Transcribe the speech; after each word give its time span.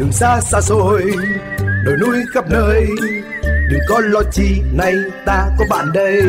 đường 0.00 0.12
xa 0.12 0.40
xa 0.40 0.60
xôi, 0.60 1.02
đồi 1.84 1.96
núi 2.00 2.16
khắp 2.34 2.44
nơi. 2.50 2.86
Đừng 3.42 3.80
có 3.88 4.00
lo 4.00 4.20
chi, 4.32 4.62
nay 4.72 4.94
ta 5.26 5.48
có 5.58 5.64
bạn 5.70 5.92
đây. 5.92 6.22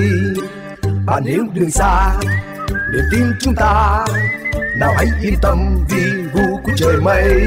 Bạn 1.05 1.23
hiểu 1.23 1.43
đường 1.53 1.71
xa, 1.71 2.13
niềm 2.69 3.03
tin 3.11 3.23
chúng 3.39 3.55
ta, 3.55 4.05
nào 4.79 4.93
hãy 4.97 5.05
yên 5.21 5.33
tâm 5.41 5.85
vì 5.89 6.03
gu 6.33 6.57
của 6.63 6.71
trời 6.77 6.97
mây. 6.97 7.41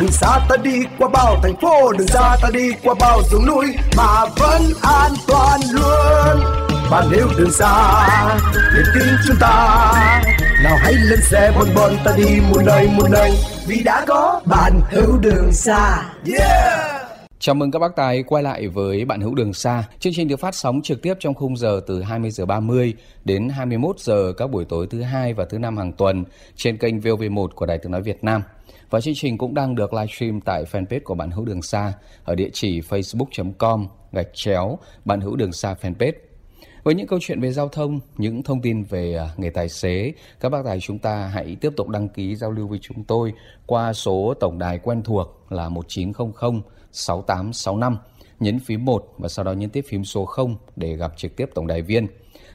Đường 0.00 0.12
xa 0.12 0.38
ta 0.48 0.56
đi 0.56 0.82
qua 0.98 1.08
bao 1.08 1.36
thành 1.42 1.60
phố, 1.62 1.92
đường 1.92 2.08
xa 2.08 2.36
ta 2.42 2.48
đi 2.52 2.72
qua 2.82 2.94
bao 3.00 3.22
rừng 3.30 3.46
núi, 3.46 3.66
mà 3.96 4.24
vẫn 4.38 4.62
an 4.82 5.12
toàn 5.26 5.60
luôn 5.72 6.59
bạn 6.90 7.06
nếu 7.10 7.28
đường 7.38 7.50
xa 7.50 8.38
niềm 8.74 8.84
tin 8.94 9.14
chúng 9.26 9.36
ta, 9.40 9.92
nào 10.64 10.76
hãy 10.80 10.94
lên 10.94 11.20
xe 11.22 11.52
bon 11.58 11.68
bon 11.74 11.92
ta 12.04 12.14
đi 12.16 12.40
muôn 12.50 12.64
nơi 12.66 12.88
muôn 12.96 13.10
nơi 13.10 13.30
vì 13.66 13.82
đã 13.84 14.04
có 14.08 14.40
bạn 14.44 14.80
hữu 14.90 15.18
đường 15.18 15.52
xa 15.52 16.12
yeah 16.36 16.90
Chào 17.38 17.54
mừng 17.54 17.70
các 17.70 17.78
bác 17.78 17.96
tài 17.96 18.22
quay 18.22 18.42
lại 18.42 18.68
với 18.68 19.04
Bạn 19.04 19.20
hữu 19.20 19.34
đường 19.34 19.54
xa. 19.54 19.84
Chương 19.98 20.12
trình 20.12 20.28
được 20.28 20.40
phát 20.40 20.54
sóng 20.54 20.80
trực 20.82 21.02
tiếp 21.02 21.14
trong 21.20 21.34
khung 21.34 21.56
giờ 21.56 21.80
từ 21.86 22.02
20 22.02 22.30
giờ 22.30 22.46
30 22.46 22.94
đến 23.24 23.48
21 23.48 23.98
giờ 23.98 24.32
các 24.36 24.50
buổi 24.50 24.64
tối 24.64 24.86
thứ 24.90 25.02
hai 25.02 25.34
và 25.34 25.44
thứ 25.44 25.58
năm 25.58 25.76
hàng 25.76 25.92
tuần 25.92 26.24
trên 26.56 26.76
kênh 26.76 27.00
VOV1 27.00 27.48
của 27.48 27.66
Đài 27.66 27.78
Tiếng 27.78 27.92
nói 27.92 28.02
Việt 28.02 28.24
Nam. 28.24 28.42
Và 28.90 29.00
chương 29.00 29.14
trình 29.16 29.38
cũng 29.38 29.54
đang 29.54 29.74
được 29.74 29.94
livestream 29.94 30.40
tại 30.40 30.64
fanpage 30.72 31.00
của 31.04 31.14
Bạn 31.14 31.30
hữu 31.30 31.44
đường 31.44 31.62
xa 31.62 31.92
ở 32.24 32.34
địa 32.34 32.50
chỉ 32.52 32.80
facebook.com 32.80 33.86
gạch 34.12 34.28
chéo 34.34 34.78
Bạn 35.04 35.20
hữu 35.20 35.36
đường 35.36 35.52
xa 35.52 35.74
fanpage. 35.82 36.29
Với 36.82 36.94
những 36.94 37.06
câu 37.06 37.18
chuyện 37.22 37.40
về 37.40 37.52
giao 37.52 37.68
thông, 37.68 38.00
những 38.16 38.42
thông 38.42 38.62
tin 38.62 38.82
về 38.82 39.14
à, 39.14 39.28
nghề 39.36 39.50
tài 39.50 39.68
xế, 39.68 40.12
các 40.40 40.48
bác 40.48 40.64
tài 40.64 40.80
chúng 40.80 40.98
ta 40.98 41.26
hãy 41.26 41.56
tiếp 41.60 41.72
tục 41.76 41.88
đăng 41.88 42.08
ký 42.08 42.36
giao 42.36 42.50
lưu 42.50 42.68
với 42.68 42.78
chúng 42.82 43.04
tôi 43.04 43.32
qua 43.66 43.92
số 43.92 44.34
tổng 44.40 44.58
đài 44.58 44.78
quen 44.78 45.02
thuộc 45.02 45.46
là 45.50 45.68
1900 45.68 46.60
6865, 46.92 47.96
nhấn 48.40 48.58
phím 48.58 48.84
1 48.84 49.14
và 49.18 49.28
sau 49.28 49.44
đó 49.44 49.52
nhấn 49.52 49.70
tiếp 49.70 49.84
phím 49.88 50.04
số 50.04 50.24
0 50.24 50.56
để 50.76 50.96
gặp 50.96 51.12
trực 51.16 51.36
tiếp 51.36 51.50
tổng 51.54 51.66
đài 51.66 51.82
viên. 51.82 52.06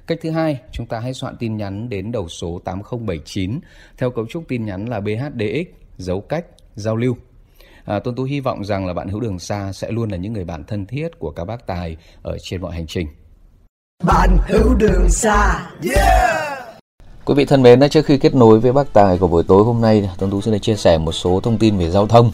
Cách 0.08 0.20
thứ 0.22 0.30
hai, 0.30 0.60
chúng 0.72 0.86
ta 0.86 1.00
hãy 1.00 1.14
soạn 1.14 1.36
tin 1.40 1.58
nhắn 1.58 1.90
đến 1.90 2.12
đầu 2.12 2.28
số 2.28 2.62
8079 2.66 3.60
theo 3.98 4.12
cấu 4.12 4.26
trúc 4.28 4.48
tin 4.48 4.66
nhắn 4.66 4.86
là 4.90 5.00
BHDX, 5.00 5.68
dấu 5.98 6.22
cách, 6.22 6.46
giao 6.76 6.96
lưu. 6.96 7.18
À, 7.86 8.00
Tôn 8.00 8.16
Tú 8.16 8.24
hy 8.24 8.40
vọng 8.40 8.66
rằng 8.66 8.86
là 8.86 8.94
bạn 8.94 9.08
hữu 9.08 9.20
đường 9.20 9.40
xa 9.40 9.72
sẽ 9.74 9.92
luôn 9.92 10.10
là 10.10 10.18
những 10.18 10.34
người 10.34 10.46
bạn 10.46 10.64
thân 10.64 10.86
thiết 10.86 11.20
của 11.20 11.32
các 11.32 11.46
bác 11.46 11.68
tài 11.68 11.98
ở 12.22 12.38
trên 12.42 12.62
mọi 12.62 12.74
hành 12.74 12.88
trình. 12.88 13.08
Bạn 14.04 14.38
hữu 14.48 14.74
đường 14.74 15.10
xa, 15.10 15.70
yeah! 15.96 16.60
Quý 17.26 17.34
vị 17.34 17.46
thân 17.46 17.62
mến, 17.62 17.90
trước 17.90 18.06
khi 18.06 18.18
kết 18.18 18.36
nối 18.36 18.60
với 18.60 18.72
bác 18.72 18.94
tài 18.94 19.18
của 19.18 19.28
buổi 19.28 19.44
tối 19.44 19.64
hôm 19.64 19.82
nay, 19.82 20.10
Tuấn 20.18 20.32
Tú 20.32 20.42
xin 20.42 20.54
được 20.54 20.60
chia 20.60 20.76
sẻ 20.76 20.98
một 20.98 21.12
số 21.12 21.40
thông 21.44 21.58
tin 21.58 21.78
về 21.78 21.90
giao 21.90 22.08
thông. 22.08 22.32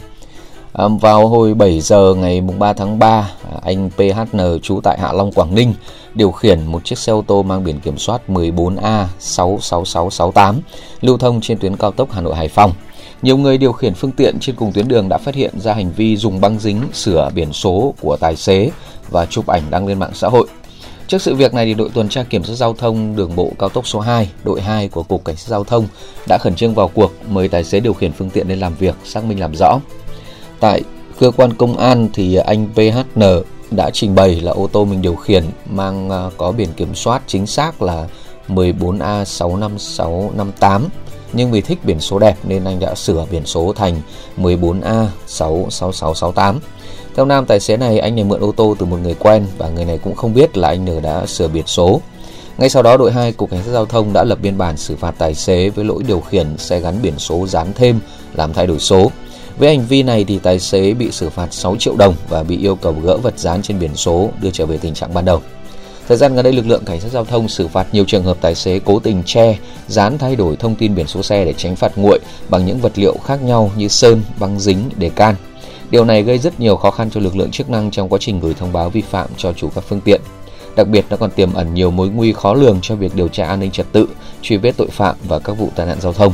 À, 0.72 0.84
vào 1.00 1.28
hồi 1.28 1.54
7 1.54 1.80
giờ 1.80 2.14
ngày 2.14 2.40
3 2.40 2.72
tháng 2.72 2.98
3, 2.98 3.30
anh 3.62 3.90
PHN 3.90 4.60
trú 4.62 4.80
tại 4.80 4.98
Hạ 4.98 5.12
Long, 5.12 5.32
Quảng 5.32 5.54
Ninh 5.54 5.74
điều 6.14 6.30
khiển 6.30 6.66
một 6.66 6.84
chiếc 6.84 6.98
xe 6.98 7.12
ô 7.12 7.24
tô 7.26 7.42
mang 7.42 7.64
biển 7.64 7.80
kiểm 7.80 7.98
soát 7.98 8.22
14A66668 8.28 10.54
lưu 11.00 11.18
thông 11.18 11.40
trên 11.40 11.58
tuyến 11.58 11.76
cao 11.76 11.90
tốc 11.90 12.12
Hà 12.12 12.20
Nội 12.20 12.34
Hải 12.34 12.48
Phòng. 12.48 12.72
Nhiều 13.22 13.36
người 13.36 13.58
điều 13.58 13.72
khiển 13.72 13.94
phương 13.94 14.12
tiện 14.12 14.38
trên 14.40 14.56
cùng 14.56 14.72
tuyến 14.72 14.88
đường 14.88 15.08
đã 15.08 15.18
phát 15.18 15.34
hiện 15.34 15.60
ra 15.60 15.74
hành 15.74 15.92
vi 15.96 16.16
dùng 16.16 16.40
băng 16.40 16.58
dính 16.58 16.82
sửa 16.92 17.30
biển 17.34 17.52
số 17.52 17.94
của 18.00 18.16
tài 18.16 18.36
xế 18.36 18.70
và 19.10 19.26
chụp 19.26 19.46
ảnh 19.46 19.62
đăng 19.70 19.86
lên 19.86 19.98
mạng 19.98 20.12
xã 20.14 20.28
hội. 20.28 20.46
Trước 21.08 21.22
sự 21.22 21.34
việc 21.34 21.54
này 21.54 21.66
thì 21.66 21.74
đội 21.74 21.90
tuần 21.94 22.08
tra 22.08 22.22
kiểm 22.22 22.44
soát 22.44 22.54
giao 22.54 22.74
thông 22.74 23.16
đường 23.16 23.36
bộ 23.36 23.52
cao 23.58 23.68
tốc 23.68 23.86
số 23.86 24.00
2, 24.00 24.30
đội 24.44 24.60
2 24.60 24.88
của 24.88 25.02
cục 25.02 25.24
cảnh 25.24 25.36
sát 25.36 25.48
giao 25.48 25.64
thông 25.64 25.86
đã 26.28 26.38
khẩn 26.40 26.54
trương 26.54 26.74
vào 26.74 26.88
cuộc 26.88 27.12
mời 27.28 27.48
tài 27.48 27.64
xế 27.64 27.80
điều 27.80 27.94
khiển 27.94 28.12
phương 28.12 28.30
tiện 28.30 28.48
lên 28.48 28.60
làm 28.60 28.74
việc, 28.74 28.94
xác 29.04 29.24
minh 29.24 29.40
làm 29.40 29.54
rõ. 29.54 29.80
Tại 30.60 30.82
cơ 31.18 31.30
quan 31.36 31.52
công 31.52 31.76
an 31.76 32.08
thì 32.12 32.34
anh 32.34 32.68
PHN 32.74 33.22
đã 33.70 33.90
trình 33.92 34.14
bày 34.14 34.40
là 34.40 34.52
ô 34.52 34.68
tô 34.72 34.84
mình 34.84 35.02
điều 35.02 35.14
khiển 35.14 35.44
mang 35.70 36.10
à, 36.10 36.30
có 36.36 36.52
biển 36.52 36.68
kiểm 36.76 36.94
soát 36.94 37.22
chính 37.26 37.46
xác 37.46 37.82
là 37.82 38.06
14A65658 38.48 40.80
nhưng 41.32 41.50
vì 41.50 41.60
thích 41.60 41.78
biển 41.84 42.00
số 42.00 42.18
đẹp 42.18 42.36
nên 42.44 42.64
anh 42.64 42.80
đã 42.80 42.94
sửa 42.94 43.26
biển 43.30 43.46
số 43.46 43.72
thành 43.76 44.00
14A66668. 44.38 46.58
Theo 47.16 47.24
Nam 47.24 47.46
tài 47.46 47.60
xế 47.60 47.76
này 47.76 47.98
anh 47.98 48.14
này 48.14 48.24
mượn 48.24 48.40
ô 48.40 48.52
tô 48.52 48.76
từ 48.78 48.86
một 48.86 48.98
người 49.02 49.14
quen 49.14 49.46
và 49.58 49.68
người 49.68 49.84
này 49.84 49.98
cũng 49.98 50.14
không 50.14 50.34
biết 50.34 50.56
là 50.56 50.68
anh 50.68 50.84
N 50.84 51.02
đã 51.02 51.26
sửa 51.26 51.48
biển 51.48 51.66
số. 51.66 52.00
Ngay 52.58 52.68
sau 52.68 52.82
đó 52.82 52.96
đội 52.96 53.12
2 53.12 53.32
cục 53.32 53.50
cảnh 53.50 53.62
sát 53.64 53.72
giao 53.72 53.86
thông 53.86 54.12
đã 54.12 54.24
lập 54.24 54.38
biên 54.42 54.58
bản 54.58 54.76
xử 54.76 54.96
phạt 54.96 55.14
tài 55.18 55.34
xế 55.34 55.68
với 55.68 55.84
lỗi 55.84 56.02
điều 56.06 56.20
khiển 56.20 56.58
xe 56.58 56.80
gắn 56.80 57.02
biển 57.02 57.18
số 57.18 57.46
dán 57.46 57.72
thêm 57.74 58.00
làm 58.34 58.52
thay 58.52 58.66
đổi 58.66 58.78
số. 58.78 59.10
Với 59.58 59.68
hành 59.68 59.86
vi 59.86 60.02
này 60.02 60.24
thì 60.24 60.38
tài 60.38 60.58
xế 60.58 60.94
bị 60.94 61.10
xử 61.10 61.30
phạt 61.30 61.54
6 61.54 61.76
triệu 61.76 61.96
đồng 61.96 62.14
và 62.28 62.42
bị 62.42 62.58
yêu 62.58 62.76
cầu 62.76 62.94
gỡ 63.02 63.16
vật 63.16 63.38
dán 63.38 63.62
trên 63.62 63.78
biển 63.78 63.96
số 63.96 64.30
đưa 64.40 64.50
trở 64.50 64.66
về 64.66 64.78
tình 64.78 64.94
trạng 64.94 65.14
ban 65.14 65.24
đầu. 65.24 65.40
Thời 66.08 66.16
gian 66.16 66.34
gần 66.34 66.44
đây, 66.44 66.52
lực 66.52 66.66
lượng 66.66 66.84
cảnh 66.84 67.00
sát 67.00 67.08
giao 67.12 67.24
thông 67.24 67.48
xử 67.48 67.68
phạt 67.68 67.86
nhiều 67.92 68.04
trường 68.06 68.24
hợp 68.24 68.36
tài 68.40 68.54
xế 68.54 68.80
cố 68.84 68.98
tình 68.98 69.22
che, 69.26 69.58
dán 69.88 70.18
thay 70.18 70.36
đổi 70.36 70.56
thông 70.56 70.74
tin 70.74 70.94
biển 70.94 71.06
số 71.06 71.22
xe 71.22 71.44
để 71.44 71.52
tránh 71.56 71.76
phạt 71.76 71.92
nguội 71.98 72.18
bằng 72.48 72.66
những 72.66 72.78
vật 72.78 72.92
liệu 72.94 73.16
khác 73.24 73.42
nhau 73.42 73.70
như 73.76 73.88
sơn, 73.88 74.22
băng 74.38 74.60
dính, 74.60 74.90
đề 74.96 75.08
can. 75.08 75.34
Điều 75.92 76.04
này 76.04 76.22
gây 76.22 76.38
rất 76.38 76.60
nhiều 76.60 76.76
khó 76.76 76.90
khăn 76.90 77.10
cho 77.10 77.20
lực 77.20 77.36
lượng 77.36 77.50
chức 77.50 77.70
năng 77.70 77.90
trong 77.90 78.08
quá 78.08 78.18
trình 78.22 78.40
gửi 78.40 78.54
thông 78.54 78.72
báo 78.72 78.90
vi 78.90 79.00
phạm 79.00 79.28
cho 79.36 79.52
chủ 79.52 79.68
các 79.74 79.84
phương 79.88 80.00
tiện. 80.00 80.20
Đặc 80.76 80.88
biệt 80.88 81.04
nó 81.10 81.16
còn 81.16 81.30
tiềm 81.30 81.54
ẩn 81.54 81.74
nhiều 81.74 81.90
mối 81.90 82.08
nguy 82.08 82.32
khó 82.32 82.54
lường 82.54 82.78
cho 82.82 82.94
việc 82.96 83.14
điều 83.14 83.28
tra 83.28 83.46
an 83.46 83.60
ninh 83.60 83.70
trật 83.70 83.86
tự, 83.92 84.08
truy 84.42 84.56
vết 84.56 84.76
tội 84.76 84.88
phạm 84.90 85.16
và 85.28 85.38
các 85.38 85.52
vụ 85.52 85.68
tai 85.76 85.86
nạn 85.86 86.00
giao 86.00 86.12
thông. 86.12 86.32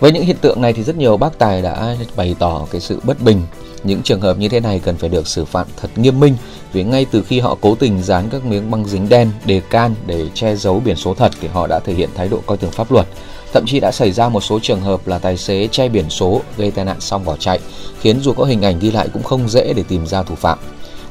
Với 0.00 0.12
những 0.12 0.24
hiện 0.24 0.36
tượng 0.40 0.62
này 0.62 0.72
thì 0.72 0.82
rất 0.82 0.96
nhiều 0.96 1.16
bác 1.16 1.38
tài 1.38 1.62
đã 1.62 1.96
bày 2.16 2.36
tỏ 2.38 2.66
cái 2.70 2.80
sự 2.80 3.00
bất 3.04 3.22
bình. 3.22 3.42
Những 3.84 4.02
trường 4.02 4.20
hợp 4.20 4.38
như 4.38 4.48
thế 4.48 4.60
này 4.60 4.80
cần 4.84 4.96
phải 4.96 5.08
được 5.08 5.26
xử 5.26 5.44
phạt 5.44 5.66
thật 5.80 5.90
nghiêm 5.96 6.20
minh 6.20 6.36
vì 6.72 6.84
ngay 6.84 7.06
từ 7.10 7.22
khi 7.22 7.40
họ 7.40 7.56
cố 7.60 7.74
tình 7.74 8.02
dán 8.02 8.28
các 8.30 8.44
miếng 8.44 8.70
băng 8.70 8.84
dính 8.84 9.08
đen, 9.08 9.30
đề 9.44 9.60
can 9.70 9.94
để 10.06 10.26
che 10.34 10.56
giấu 10.56 10.80
biển 10.80 10.96
số 10.96 11.14
thật 11.14 11.32
thì 11.40 11.48
họ 11.48 11.66
đã 11.66 11.78
thể 11.78 11.94
hiện 11.94 12.08
thái 12.14 12.28
độ 12.28 12.38
coi 12.46 12.56
thường 12.56 12.70
pháp 12.70 12.92
luật. 12.92 13.06
Thậm 13.52 13.64
chí 13.66 13.80
đã 13.80 13.92
xảy 13.92 14.12
ra 14.12 14.28
một 14.28 14.40
số 14.40 14.58
trường 14.62 14.80
hợp 14.80 15.08
là 15.08 15.18
tài 15.18 15.36
xế 15.36 15.66
che 15.66 15.88
biển 15.88 16.10
số 16.10 16.40
gây 16.56 16.70
tai 16.70 16.84
nạn 16.84 17.00
xong 17.00 17.24
bỏ 17.24 17.36
chạy, 17.36 17.58
khiến 18.00 18.20
dù 18.20 18.32
có 18.32 18.44
hình 18.44 18.62
ảnh 18.62 18.78
ghi 18.78 18.90
lại 18.90 19.08
cũng 19.12 19.22
không 19.22 19.48
dễ 19.48 19.72
để 19.72 19.82
tìm 19.88 20.06
ra 20.06 20.22
thủ 20.22 20.34
phạm. 20.34 20.58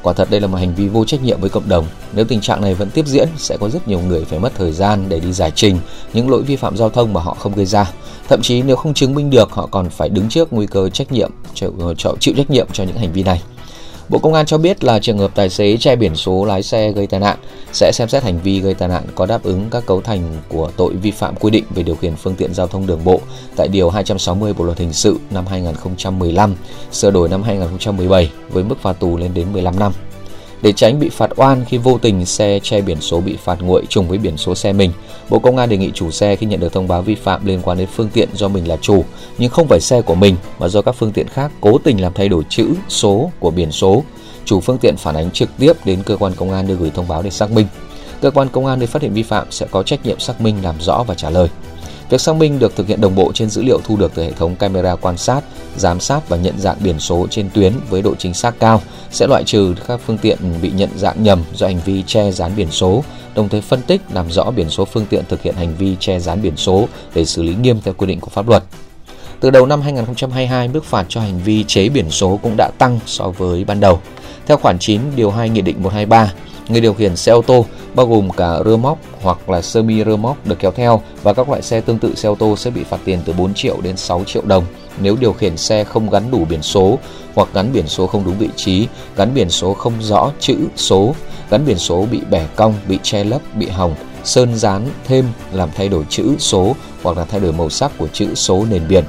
Quả 0.02 0.12
thật 0.12 0.30
đây 0.30 0.40
là 0.40 0.46
một 0.46 0.58
hành 0.58 0.74
vi 0.74 0.88
vô 0.88 1.04
trách 1.04 1.22
nhiệm 1.22 1.40
với 1.40 1.50
cộng 1.50 1.68
đồng. 1.68 1.86
Nếu 2.12 2.24
tình 2.24 2.40
trạng 2.40 2.60
này 2.60 2.74
vẫn 2.74 2.90
tiếp 2.90 3.06
diễn, 3.06 3.28
sẽ 3.36 3.56
có 3.60 3.68
rất 3.68 3.88
nhiều 3.88 4.00
người 4.00 4.24
phải 4.24 4.38
mất 4.38 4.52
thời 4.58 4.72
gian 4.72 5.04
để 5.08 5.20
đi 5.20 5.32
giải 5.32 5.52
trình 5.54 5.78
những 6.12 6.30
lỗi 6.30 6.42
vi 6.42 6.56
phạm 6.56 6.76
giao 6.76 6.90
thông 6.90 7.12
mà 7.12 7.20
họ 7.20 7.36
không 7.38 7.54
gây 7.54 7.66
ra. 7.66 7.90
Thậm 8.28 8.42
chí 8.42 8.62
nếu 8.62 8.76
không 8.76 8.94
chứng 8.94 9.14
minh 9.14 9.30
được, 9.30 9.50
họ 9.50 9.68
còn 9.70 9.90
phải 9.90 10.08
đứng 10.08 10.28
trước 10.28 10.52
nguy 10.52 10.66
cơ 10.66 10.88
trách 10.88 11.12
nhiệm, 11.12 11.30
chịu, 11.54 11.72
chịu 12.20 12.34
trách 12.36 12.50
nhiệm 12.50 12.66
cho 12.72 12.84
những 12.84 12.96
hành 12.96 13.12
vi 13.12 13.22
này. 13.22 13.42
Bộ 14.10 14.18
Công 14.18 14.34
an 14.34 14.46
cho 14.46 14.58
biết 14.58 14.84
là 14.84 14.98
trường 14.98 15.18
hợp 15.18 15.30
tài 15.34 15.50
xế 15.50 15.76
che 15.76 15.96
biển 15.96 16.16
số 16.16 16.44
lái 16.44 16.62
xe 16.62 16.92
gây 16.92 17.06
tai 17.06 17.20
nạn 17.20 17.38
sẽ 17.72 17.92
xem 17.94 18.08
xét 18.08 18.22
hành 18.22 18.38
vi 18.38 18.60
gây 18.60 18.74
tai 18.74 18.88
nạn 18.88 19.02
có 19.14 19.26
đáp 19.26 19.42
ứng 19.42 19.68
các 19.70 19.86
cấu 19.86 20.00
thành 20.00 20.22
của 20.48 20.70
tội 20.76 20.94
vi 20.94 21.10
phạm 21.10 21.36
quy 21.36 21.50
định 21.50 21.64
về 21.74 21.82
điều 21.82 21.96
khiển 21.96 22.16
phương 22.16 22.34
tiện 22.34 22.54
giao 22.54 22.66
thông 22.66 22.86
đường 22.86 23.04
bộ 23.04 23.20
tại 23.56 23.68
Điều 23.68 23.90
260 23.90 24.52
Bộ 24.52 24.64
Luật 24.64 24.78
Hình 24.78 24.92
sự 24.92 25.18
năm 25.30 25.46
2015, 25.46 26.54
sửa 26.92 27.10
đổi 27.10 27.28
năm 27.28 27.42
2017 27.42 28.30
với 28.48 28.64
mức 28.64 28.82
phạt 28.82 29.00
tù 29.00 29.16
lên 29.16 29.34
đến 29.34 29.52
15 29.52 29.78
năm. 29.78 29.92
Để 30.62 30.72
tránh 30.72 31.00
bị 31.00 31.08
phạt 31.08 31.30
oan 31.36 31.64
khi 31.64 31.78
vô 31.78 31.98
tình 31.98 32.26
xe 32.26 32.58
che 32.62 32.80
biển 32.80 33.00
số 33.00 33.20
bị 33.20 33.36
phạt 33.44 33.62
nguội 33.62 33.86
trùng 33.88 34.08
với 34.08 34.18
biển 34.18 34.36
số 34.36 34.54
xe 34.54 34.72
mình, 34.72 34.92
Bộ 35.28 35.38
Công 35.38 35.56
an 35.56 35.68
đề 35.68 35.76
nghị 35.76 35.90
chủ 35.94 36.10
xe 36.10 36.36
khi 36.36 36.46
nhận 36.46 36.60
được 36.60 36.72
thông 36.72 36.88
báo 36.88 37.02
vi 37.02 37.14
phạm 37.14 37.46
liên 37.46 37.60
quan 37.62 37.78
đến 37.78 37.88
phương 37.94 38.08
tiện 38.12 38.28
do 38.34 38.48
mình 38.48 38.68
là 38.68 38.76
chủ 38.76 39.04
nhưng 39.38 39.50
không 39.50 39.66
phải 39.68 39.80
xe 39.80 40.02
của 40.02 40.14
mình 40.14 40.36
mà 40.58 40.68
do 40.68 40.82
các 40.82 40.92
phương 40.92 41.12
tiện 41.12 41.28
khác 41.28 41.52
cố 41.60 41.78
tình 41.78 42.00
làm 42.00 42.12
thay 42.14 42.28
đổi 42.28 42.42
chữ, 42.48 42.66
số 42.88 43.30
của 43.38 43.50
biển 43.50 43.72
số, 43.72 44.02
chủ 44.44 44.60
phương 44.60 44.78
tiện 44.78 44.96
phản 44.96 45.14
ánh 45.14 45.30
trực 45.30 45.48
tiếp 45.58 45.72
đến 45.84 46.02
cơ 46.02 46.16
quan 46.16 46.32
công 46.36 46.52
an 46.52 46.66
đưa 46.66 46.74
gửi 46.74 46.90
thông 46.94 47.08
báo 47.08 47.22
để 47.22 47.30
xác 47.30 47.50
minh. 47.50 47.66
Cơ 48.20 48.30
quan 48.30 48.48
công 48.48 48.66
an 48.66 48.78
nơi 48.78 48.86
phát 48.86 49.02
hiện 49.02 49.12
vi 49.12 49.22
phạm 49.22 49.46
sẽ 49.50 49.66
có 49.70 49.82
trách 49.82 50.06
nhiệm 50.06 50.20
xác 50.20 50.40
minh 50.40 50.56
làm 50.62 50.74
rõ 50.80 51.04
và 51.06 51.14
trả 51.14 51.30
lời. 51.30 51.48
Việc 52.10 52.20
xác 52.20 52.36
minh 52.36 52.58
được 52.58 52.76
thực 52.76 52.86
hiện 52.86 53.00
đồng 53.00 53.14
bộ 53.14 53.32
trên 53.34 53.50
dữ 53.50 53.62
liệu 53.62 53.80
thu 53.84 53.96
được 53.96 54.12
từ 54.14 54.22
hệ 54.22 54.32
thống 54.32 54.56
camera 54.56 54.94
quan 54.94 55.16
sát, 55.16 55.40
giám 55.76 56.00
sát 56.00 56.28
và 56.28 56.36
nhận 56.36 56.58
dạng 56.58 56.76
biển 56.84 56.98
số 56.98 57.26
trên 57.30 57.50
tuyến 57.54 57.72
với 57.90 58.02
độ 58.02 58.14
chính 58.18 58.34
xác 58.34 58.58
cao, 58.58 58.82
sẽ 59.10 59.26
loại 59.26 59.44
trừ 59.46 59.74
các 59.88 60.00
phương 60.06 60.18
tiện 60.18 60.38
bị 60.62 60.70
nhận 60.70 60.90
dạng 60.96 61.22
nhầm 61.22 61.44
do 61.54 61.66
hành 61.66 61.80
vi 61.84 62.02
che 62.06 62.32
dán 62.32 62.52
biển 62.56 62.70
số, 62.70 63.04
đồng 63.34 63.48
thời 63.48 63.60
phân 63.60 63.82
tích 63.82 64.00
làm 64.10 64.30
rõ 64.30 64.50
biển 64.50 64.70
số 64.70 64.84
phương 64.84 65.06
tiện 65.10 65.24
thực 65.28 65.42
hiện 65.42 65.54
hành 65.54 65.74
vi 65.78 65.96
che 66.00 66.18
dán 66.18 66.42
biển 66.42 66.56
số 66.56 66.88
để 67.14 67.24
xử 67.24 67.42
lý 67.42 67.54
nghiêm 67.54 67.80
theo 67.84 67.94
quy 67.94 68.06
định 68.06 68.20
của 68.20 68.30
pháp 68.30 68.48
luật. 68.48 68.62
Từ 69.40 69.50
đầu 69.50 69.66
năm 69.66 69.80
2022, 69.82 70.68
mức 70.68 70.84
phạt 70.84 71.06
cho 71.08 71.20
hành 71.20 71.40
vi 71.44 71.64
chế 71.64 71.88
biển 71.88 72.10
số 72.10 72.38
cũng 72.42 72.54
đã 72.56 72.70
tăng 72.78 72.98
so 73.06 73.28
với 73.28 73.64
ban 73.64 73.80
đầu. 73.80 74.00
Theo 74.50 74.56
khoản 74.56 74.78
9 74.78 75.00
điều 75.16 75.30
2 75.30 75.48
Nghị 75.48 75.60
định 75.60 75.82
123, 75.82 76.32
người 76.68 76.80
điều 76.80 76.94
khiển 76.94 77.16
xe 77.16 77.32
ô 77.32 77.42
tô 77.42 77.66
bao 77.94 78.06
gồm 78.06 78.30
cả 78.30 78.58
rơ 78.64 78.76
móc 78.76 78.98
hoặc 79.22 79.50
là 79.50 79.62
semi 79.62 80.04
rơ 80.04 80.16
móc 80.16 80.46
được 80.46 80.58
kéo 80.58 80.70
theo 80.70 81.02
và 81.22 81.34
các 81.34 81.48
loại 81.48 81.62
xe 81.62 81.80
tương 81.80 81.98
tự 81.98 82.14
xe 82.14 82.28
ô 82.28 82.34
tô 82.34 82.56
sẽ 82.56 82.70
bị 82.70 82.84
phạt 82.84 82.96
tiền 83.04 83.18
từ 83.24 83.32
4 83.32 83.54
triệu 83.54 83.80
đến 83.82 83.96
6 83.96 84.24
triệu 84.26 84.42
đồng 84.46 84.64
nếu 85.00 85.16
điều 85.20 85.32
khiển 85.32 85.56
xe 85.56 85.84
không 85.84 86.10
gắn 86.10 86.30
đủ 86.30 86.44
biển 86.44 86.62
số 86.62 86.98
hoặc 87.34 87.48
gắn 87.54 87.72
biển 87.72 87.88
số 87.88 88.06
không 88.06 88.24
đúng 88.24 88.38
vị 88.38 88.48
trí, 88.56 88.86
gắn 89.16 89.34
biển 89.34 89.50
số 89.50 89.74
không 89.74 89.92
rõ 90.00 90.30
chữ 90.40 90.56
số, 90.76 91.14
gắn 91.50 91.66
biển 91.66 91.78
số 91.78 92.06
bị 92.10 92.20
bẻ 92.30 92.46
cong, 92.56 92.74
bị 92.88 92.98
che 93.02 93.24
lấp, 93.24 93.40
bị 93.54 93.66
hỏng, 93.68 93.94
sơn 94.24 94.56
dán 94.56 94.86
thêm 95.06 95.24
làm 95.52 95.68
thay 95.76 95.88
đổi 95.88 96.04
chữ 96.08 96.34
số 96.38 96.76
hoặc 97.02 97.18
là 97.18 97.24
thay 97.24 97.40
đổi 97.40 97.52
màu 97.52 97.70
sắc 97.70 97.92
của 97.98 98.08
chữ 98.12 98.34
số 98.34 98.64
nền 98.70 98.82
biển. 98.88 99.04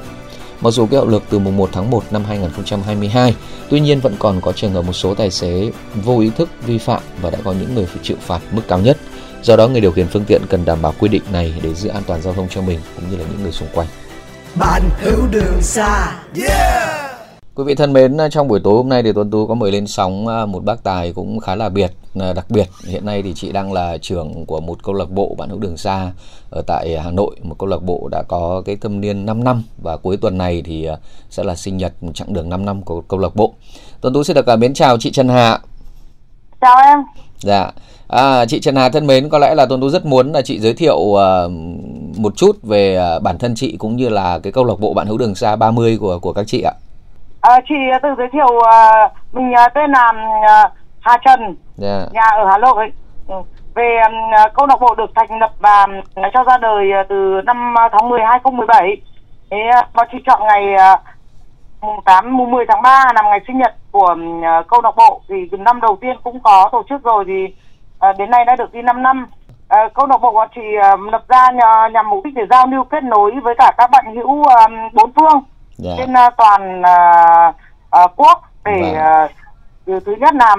Mặc 0.61 0.71
dù 0.71 0.85
có 0.85 0.97
hiệu 0.97 1.07
lực 1.07 1.23
từ 1.29 1.39
mùng 1.39 1.57
1 1.57 1.69
tháng 1.73 1.89
1 1.91 2.03
năm 2.11 2.25
2022, 2.25 3.35
tuy 3.69 3.79
nhiên 3.79 3.99
vẫn 3.99 4.15
còn 4.19 4.41
có 4.41 4.51
trường 4.51 4.73
hợp 4.73 4.81
một 4.81 4.93
số 4.93 5.13
tài 5.13 5.31
xế 5.31 5.71
vô 5.95 6.19
ý 6.19 6.29
thức 6.37 6.49
vi 6.65 6.77
phạm 6.77 7.01
và 7.21 7.29
đã 7.29 7.39
có 7.43 7.53
những 7.53 7.75
người 7.75 7.85
phải 7.85 7.99
chịu 8.03 8.17
phạt 8.21 8.39
mức 8.51 8.61
cao 8.67 8.79
nhất. 8.79 8.97
Do 9.43 9.55
đó 9.55 9.67
người 9.67 9.81
điều 9.81 9.91
khiển 9.91 10.07
phương 10.07 10.25
tiện 10.27 10.41
cần 10.49 10.65
đảm 10.65 10.81
bảo 10.81 10.93
quy 10.99 11.09
định 11.09 11.23
này 11.31 11.53
để 11.61 11.73
giữ 11.73 11.89
an 11.89 12.03
toàn 12.07 12.21
giao 12.21 12.33
thông 12.33 12.47
cho 12.49 12.61
mình 12.61 12.79
cũng 12.95 13.11
như 13.11 13.17
là 13.17 13.23
những 13.31 13.43
người 13.43 13.51
xung 13.51 13.67
quanh. 13.73 13.87
Bạn 14.55 14.81
hữu 14.99 15.27
đường 15.31 15.61
xa. 15.61 16.15
Yeah! 16.35 16.90
Quý 17.55 17.63
vị 17.63 17.75
thân 17.75 17.93
mến, 17.93 18.17
trong 18.31 18.47
buổi 18.47 18.59
tối 18.63 18.73
hôm 18.73 18.89
nay 18.89 19.03
thì 19.03 19.13
Tuấn 19.13 19.31
Tú 19.31 19.47
có 19.47 19.55
mời 19.55 19.71
lên 19.71 19.87
sóng 19.87 20.27
à, 20.27 20.45
một 20.45 20.63
bác 20.63 20.83
tài 20.83 21.13
cũng 21.13 21.39
khá 21.39 21.55
là 21.55 21.69
biệt, 21.69 21.91
à, 22.19 22.33
đặc 22.33 22.45
biệt. 22.49 22.67
Hiện 22.87 23.05
nay 23.05 23.21
thì 23.21 23.33
chị 23.33 23.51
đang 23.51 23.73
là 23.73 23.97
trưởng 23.97 24.45
của 24.45 24.59
một 24.59 24.83
câu 24.83 24.95
lạc 24.95 25.11
bộ 25.11 25.35
bạn 25.37 25.49
hữu 25.49 25.59
đường 25.59 25.77
xa 25.77 26.11
ở 26.49 26.61
tại 26.67 26.99
Hà 27.03 27.11
Nội, 27.11 27.35
một 27.43 27.55
câu 27.59 27.69
lạc 27.69 27.83
bộ 27.83 28.07
đã 28.11 28.23
có 28.27 28.61
cái 28.65 28.75
thâm 28.75 29.01
niên 29.01 29.25
5 29.25 29.43
năm 29.43 29.63
và 29.83 29.97
cuối 29.97 30.17
tuần 30.17 30.37
này 30.37 30.61
thì 30.65 30.85
à, 30.85 30.97
sẽ 31.29 31.43
là 31.43 31.55
sinh 31.55 31.77
nhật 31.77 31.93
chặng 32.13 32.33
đường 32.33 32.49
5 32.49 32.65
năm 32.65 32.81
của 32.81 33.01
câu 33.01 33.19
lạc 33.19 33.35
bộ. 33.35 33.53
Tuấn 34.01 34.13
Tú 34.13 34.23
xin 34.23 34.35
được 34.35 34.59
mến 34.59 34.73
chào 34.73 34.97
chị 34.97 35.11
Trần 35.11 35.27
Hà. 35.27 35.59
Chào 36.61 36.77
em. 36.77 36.99
Dạ. 37.39 37.71
À, 38.07 38.45
chị 38.45 38.59
Trần 38.59 38.75
Hà 38.75 38.89
thân 38.89 39.07
mến, 39.07 39.29
có 39.29 39.39
lẽ 39.39 39.55
là 39.55 39.65
Tuấn 39.65 39.81
Tú 39.81 39.89
rất 39.89 40.05
muốn 40.05 40.31
là 40.31 40.41
chị 40.41 40.59
giới 40.59 40.73
thiệu 40.73 40.97
uh, 40.97 41.19
một 42.17 42.37
chút 42.37 42.63
về 42.63 42.99
uh, 43.17 43.23
bản 43.23 43.37
thân 43.37 43.55
chị 43.55 43.75
cũng 43.77 43.95
như 43.95 44.09
là 44.09 44.39
cái 44.39 44.53
câu 44.53 44.63
lạc 44.63 44.79
bộ 44.79 44.93
bạn 44.93 45.07
hữu 45.07 45.17
đường 45.17 45.35
xa 45.35 45.55
30 45.55 45.97
của 45.97 46.19
của 46.19 46.33
các 46.33 46.47
chị 46.47 46.61
ạ. 46.61 46.73
À, 47.41 47.59
chị 47.69 47.75
tự 48.03 48.09
giới 48.17 48.27
thiệu 48.33 48.45
uh, 48.45 49.11
mình 49.31 49.51
uh, 49.51 49.73
tên 49.73 49.91
là 49.91 50.11
uh, 50.65 50.71
Hà 50.99 51.17
Trần, 51.25 51.39
yeah. 51.41 51.55
Dạ. 51.77 52.05
nhà 52.11 52.21
ở 52.21 52.45
Hà 52.51 52.57
Nội. 52.57 52.91
Ừ. 53.27 53.35
Về 53.75 53.99
um, 54.07 54.13
câu 54.53 54.67
lạc 54.67 54.79
bộ 54.81 54.95
được 54.95 55.11
thành 55.15 55.39
lập 55.39 55.51
và 55.59 55.83
um, 55.83 56.23
cho 56.33 56.43
ra 56.43 56.57
đời 56.57 56.91
uh, 57.01 57.07
từ 57.09 57.41
năm 57.45 57.75
tháng 57.91 58.09
10 58.09 58.19
2017. 58.21 58.97
Thế 59.51 59.57
uh, 60.01 60.07
chị 60.11 60.17
chọn 60.25 60.41
ngày 60.47 60.75
uh, 60.93 60.99
mùng 61.81 62.01
8 62.05 62.37
mùng 62.37 62.51
10 62.51 62.65
tháng 62.67 62.81
3 62.81 63.05
làm 63.15 63.25
ngày 63.25 63.39
sinh 63.47 63.57
nhật 63.57 63.75
của 63.91 64.05
um, 64.05 64.41
câu 64.67 64.81
lạc 64.83 64.95
bộ 64.97 65.21
thì 65.29 65.57
năm 65.57 65.81
đầu 65.81 65.97
tiên 66.01 66.17
cũng 66.23 66.39
có 66.43 66.69
tổ 66.71 66.83
chức 66.89 67.03
rồi 67.03 67.23
thì 67.27 67.45
uh, 68.09 68.17
đến 68.17 68.29
nay 68.31 68.45
đã 68.45 68.55
được 68.55 68.73
đi 68.73 68.81
5 68.81 69.03
năm. 69.03 69.27
Uh, 69.85 69.93
câu 69.93 70.07
lạc 70.07 70.17
bộ 70.21 70.31
bọn 70.31 70.49
chị 70.55 70.61
uh, 70.93 71.11
lập 71.11 71.23
ra 71.27 71.47
nhằm 71.93 72.09
mục 72.09 72.25
đích 72.25 72.33
để 72.33 72.43
giao 72.49 72.67
lưu 72.67 72.83
kết 72.83 73.03
nối 73.03 73.31
với 73.43 73.55
cả 73.57 73.71
các 73.77 73.89
bạn 73.91 74.15
hữu 74.15 74.43
um, 74.43 74.73
bốn 74.93 75.11
phương 75.15 75.43
yeah. 75.83 75.97
Dạ. 75.97 76.05
trên 76.05 76.13
uh, 76.13 76.33
toàn 76.37 76.81
uh, 76.81 77.55
uh, 78.03 78.11
quốc 78.15 78.41
để 78.65 78.95
uh, 79.25 79.31
từ 79.85 79.99
thứ 80.05 80.15
nhất 80.19 80.35
là 80.35 80.55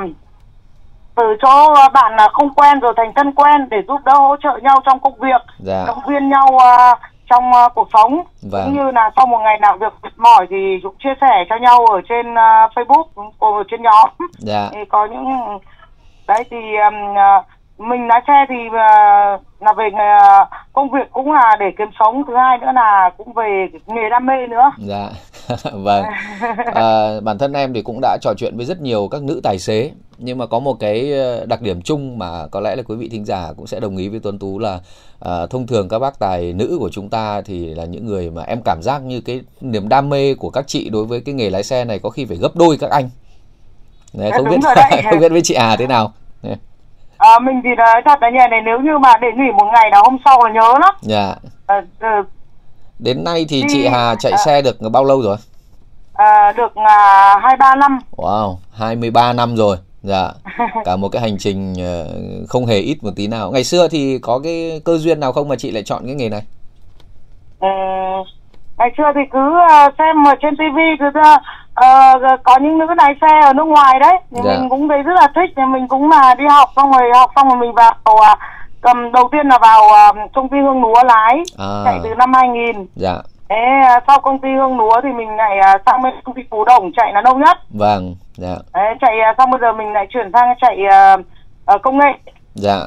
từ 1.16 1.36
chỗ 1.42 1.74
bạn 1.94 2.16
là 2.16 2.28
không 2.32 2.54
quen 2.54 2.80
rồi 2.80 2.92
thành 2.96 3.12
thân 3.16 3.32
quen 3.32 3.68
để 3.70 3.76
giúp 3.88 4.00
đỡ 4.04 4.12
hỗ 4.18 4.36
trợ 4.42 4.58
nhau 4.62 4.80
trong 4.86 5.00
công 5.00 5.14
việc 5.14 5.28
yeah. 5.28 5.44
Dạ. 5.58 5.84
động 5.86 6.00
viên 6.08 6.28
nhau 6.28 6.46
uh, 6.54 6.98
trong 7.30 7.50
uh, 7.50 7.74
cuộc 7.74 7.88
sống 7.92 8.22
vâng. 8.42 8.62
cũng 8.64 8.74
như 8.76 8.90
là 8.90 9.10
sau 9.16 9.26
một 9.26 9.38
ngày 9.38 9.58
làm 9.60 9.78
việc 9.78 9.92
mệt 10.02 10.12
mỏi 10.16 10.46
thì 10.50 10.80
cũng 10.82 10.94
chia 10.98 11.14
sẻ 11.20 11.44
cho 11.48 11.56
nhau 11.56 11.86
ở 11.86 12.00
trên 12.08 12.32
uh, 12.32 12.72
Facebook 12.74 13.04
ở 13.38 13.62
trên 13.70 13.82
nhóm 13.82 14.08
yeah. 14.18 14.30
Dạ. 14.38 14.68
thì 14.72 14.78
có 14.88 15.06
những 15.06 15.58
đấy 16.28 16.44
thì 16.50 16.56
um, 16.90 17.10
uh, 17.10 17.46
mình 17.88 18.06
lái 18.06 18.22
xe 18.26 18.44
thì 18.48 18.54
uh, 18.66 19.42
là 19.60 19.72
về 19.76 19.84
uh, 19.86 20.48
công 20.72 20.90
việc 20.90 21.10
cũng 21.12 21.32
là 21.32 21.56
để 21.60 21.66
kiếm 21.78 21.88
sống. 21.98 22.22
Thứ 22.26 22.36
hai 22.36 22.58
nữa 22.58 22.72
là 22.74 23.10
cũng 23.18 23.32
về 23.32 23.66
nghề 23.86 24.08
đam 24.10 24.26
mê 24.26 24.46
nữa. 24.50 24.70
Dạ. 24.78 25.08
Vâng. 25.72 26.04
À, 26.74 27.20
bản 27.22 27.38
thân 27.38 27.52
em 27.52 27.72
thì 27.72 27.82
cũng 27.82 27.98
đã 28.02 28.18
trò 28.20 28.34
chuyện 28.36 28.56
với 28.56 28.66
rất 28.66 28.80
nhiều 28.80 29.08
các 29.10 29.22
nữ 29.22 29.40
tài 29.44 29.58
xế. 29.58 29.90
Nhưng 30.18 30.38
mà 30.38 30.46
có 30.46 30.58
một 30.58 30.76
cái 30.80 31.12
ờ, 31.12 31.46
đặc 31.46 31.62
điểm 31.62 31.82
chung 31.82 32.18
mà 32.18 32.46
có 32.50 32.60
lẽ 32.60 32.76
là 32.76 32.82
quý 32.82 32.96
vị 32.96 33.08
thính 33.08 33.24
giả 33.24 33.52
cũng 33.56 33.66
sẽ 33.66 33.80
đồng 33.80 33.96
ý 33.96 34.08
với 34.08 34.20
Tuấn 34.22 34.38
Tú 34.38 34.58
là 34.58 34.80
à, 35.20 35.46
thông 35.50 35.66
thường 35.66 35.88
các 35.88 35.98
bác 35.98 36.18
tài 36.18 36.52
nữ 36.52 36.76
của 36.80 36.90
chúng 36.92 37.08
ta 37.08 37.42
thì 37.44 37.74
là 37.74 37.84
những 37.84 38.06
người 38.06 38.30
mà 38.30 38.42
em 38.42 38.62
cảm 38.64 38.82
giác 38.82 39.02
như 39.02 39.20
cái 39.20 39.40
niềm 39.60 39.88
đam 39.88 40.08
mê 40.08 40.34
của 40.34 40.50
các 40.50 40.64
chị 40.66 40.90
đối 40.90 41.04
với 41.04 41.20
cái 41.20 41.34
nghề 41.34 41.50
lái 41.50 41.62
xe 41.62 41.84
này 41.84 41.98
có 41.98 42.10
khi 42.10 42.24
phải 42.24 42.36
gấp 42.36 42.56
đôi 42.56 42.76
các 42.80 42.90
anh. 42.90 43.10
Đấy, 44.12 44.30
không 44.30 44.48
biết 44.50 44.60
không 45.10 45.20
biết 45.20 45.32
với 45.32 45.42
chị 45.42 45.54
à 45.54 45.76
thế 45.76 45.86
nào 45.86 46.12
à, 47.22 47.38
mình 47.38 47.60
thì 47.64 47.70
nói 47.76 48.02
thật 48.04 48.22
là 48.22 48.30
như 48.30 48.38
này 48.50 48.60
nếu 48.64 48.80
như 48.80 48.98
mà 48.98 49.12
để 49.20 49.28
nghỉ 49.36 49.50
một 49.58 49.66
ngày 49.74 49.90
là 49.92 49.98
hôm 50.04 50.16
sau 50.24 50.44
là 50.44 50.52
nhớ 50.52 50.78
lắm. 50.80 50.94
Dạ. 51.00 51.34
À, 51.66 51.82
à, 52.00 52.22
đến 52.98 53.24
nay 53.24 53.46
thì, 53.48 53.62
thì 53.62 53.68
chị 53.72 53.86
Hà 53.86 54.14
chạy 54.18 54.32
à, 54.32 54.38
xe 54.44 54.62
được 54.62 54.76
bao 54.92 55.04
lâu 55.04 55.22
rồi? 55.22 55.36
À, 56.14 56.52
được 56.52 56.74
à, 56.74 57.36
hai 57.42 57.56
ba 57.56 57.74
năm. 57.74 57.98
Wow 58.16 58.56
23 58.72 59.32
năm 59.32 59.56
rồi. 59.56 59.76
Dạ. 60.02 60.32
Cả 60.84 60.96
một 60.96 61.08
cái 61.08 61.22
hành 61.22 61.38
trình 61.38 61.74
không 62.48 62.66
hề 62.66 62.78
ít 62.78 63.04
một 63.04 63.10
tí 63.16 63.26
nào. 63.26 63.50
Ngày 63.50 63.64
xưa 63.64 63.88
thì 63.88 64.18
có 64.18 64.38
cái 64.44 64.80
cơ 64.84 64.98
duyên 64.98 65.20
nào 65.20 65.32
không 65.32 65.48
mà 65.48 65.56
chị 65.56 65.70
lại 65.70 65.82
chọn 65.82 66.06
cái 66.06 66.14
nghề 66.14 66.28
này? 66.28 66.42
Ừ, 67.60 67.68
ngày 68.78 68.90
xưa 68.96 69.12
thì 69.14 69.20
cứ 69.30 69.38
xem 69.98 70.24
ở 70.26 70.34
trên 70.42 70.56
tivi 70.56 70.96
cứ 70.98 71.06
uh, 71.06 72.42
có 72.42 72.58
những 72.60 72.78
nữ 72.78 72.86
lái 72.96 73.14
xe 73.20 73.40
ở 73.44 73.52
nước 73.52 73.64
ngoài 73.64 74.00
đấy 74.00 74.18
thì 74.30 74.40
dạ. 74.44 74.50
mình 74.50 74.68
cũng 74.68 74.88
thấy 74.88 75.02
rất 75.02 75.14
là 75.14 75.28
thích 75.34 75.50
thì 75.56 75.62
mình 75.72 75.88
cũng 75.88 76.10
là 76.10 76.34
đi 76.34 76.44
học 76.50 76.68
xong 76.76 76.92
rồi 76.92 77.10
học 77.14 77.30
xong 77.36 77.48
rồi 77.48 77.56
mình 77.56 77.72
vào 77.72 77.94
uh, 78.10 78.38
cầm 78.80 79.12
đầu 79.12 79.28
tiên 79.32 79.48
là 79.48 79.58
vào 79.58 79.82
uh, 79.84 80.32
công 80.34 80.48
ty 80.48 80.56
hương 80.58 80.82
lúa 80.82 81.02
lái 81.04 81.42
à. 81.58 81.82
chạy 81.84 81.98
từ 82.02 82.14
năm 82.14 82.32
2000 82.34 82.86
dạ. 82.94 83.14
Thế 83.48 83.56
sau 84.06 84.20
công 84.20 84.38
ty 84.38 84.48
hương 84.56 84.78
lúa 84.78 85.00
thì 85.02 85.08
mình 85.12 85.36
lại 85.36 85.80
sang 85.86 86.02
bên 86.02 86.12
công 86.24 86.34
ty 86.34 86.42
phú 86.50 86.64
đồng 86.64 86.92
chạy 86.96 87.12
là 87.12 87.22
lâu 87.24 87.38
nhất. 87.38 87.58
Vâng 87.70 88.14
dạ. 88.36 88.56
Đấy, 88.74 88.94
chạy 89.00 89.14
xong 89.38 89.50
bây 89.50 89.60
giờ 89.60 89.72
mình 89.72 89.92
lại 89.92 90.06
chuyển 90.10 90.30
sang 90.32 90.54
chạy 90.60 90.78
uh, 91.74 91.82
công 91.82 91.98
nghệ. 91.98 92.12
Dạ 92.54 92.86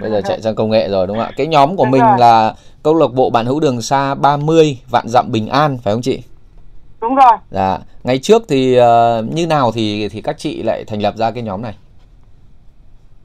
bây 0.00 0.10
giờ 0.10 0.20
chạy 0.24 0.40
sang 0.40 0.54
công 0.54 0.70
nghệ 0.70 0.88
rồi 0.88 1.06
đúng 1.06 1.16
không 1.16 1.26
ạ? 1.26 1.32
Cái 1.36 1.46
nhóm 1.46 1.76
của 1.76 1.84
đúng 1.84 1.90
mình 1.90 2.02
rồi. 2.02 2.18
là 2.18 2.54
câu 2.82 2.94
lạc 2.94 3.12
bộ 3.14 3.30
bạn 3.30 3.46
hữu 3.46 3.60
đường 3.60 3.82
xa 3.82 4.14
30 4.14 4.78
vạn 4.90 5.04
dặm 5.08 5.32
bình 5.32 5.48
an 5.48 5.78
phải 5.84 5.94
không 5.94 6.02
chị? 6.02 6.22
Đúng 7.00 7.14
rồi. 7.14 7.32
Dạ. 7.50 7.78
Ngày 8.04 8.18
trước 8.18 8.42
thì 8.48 8.78
uh, 8.80 8.84
như 9.34 9.46
nào 9.46 9.72
thì 9.74 10.08
thì 10.08 10.22
các 10.22 10.38
chị 10.38 10.62
lại 10.62 10.84
thành 10.84 11.02
lập 11.02 11.14
ra 11.16 11.30
cái 11.30 11.42
nhóm 11.42 11.62
này? 11.62 11.74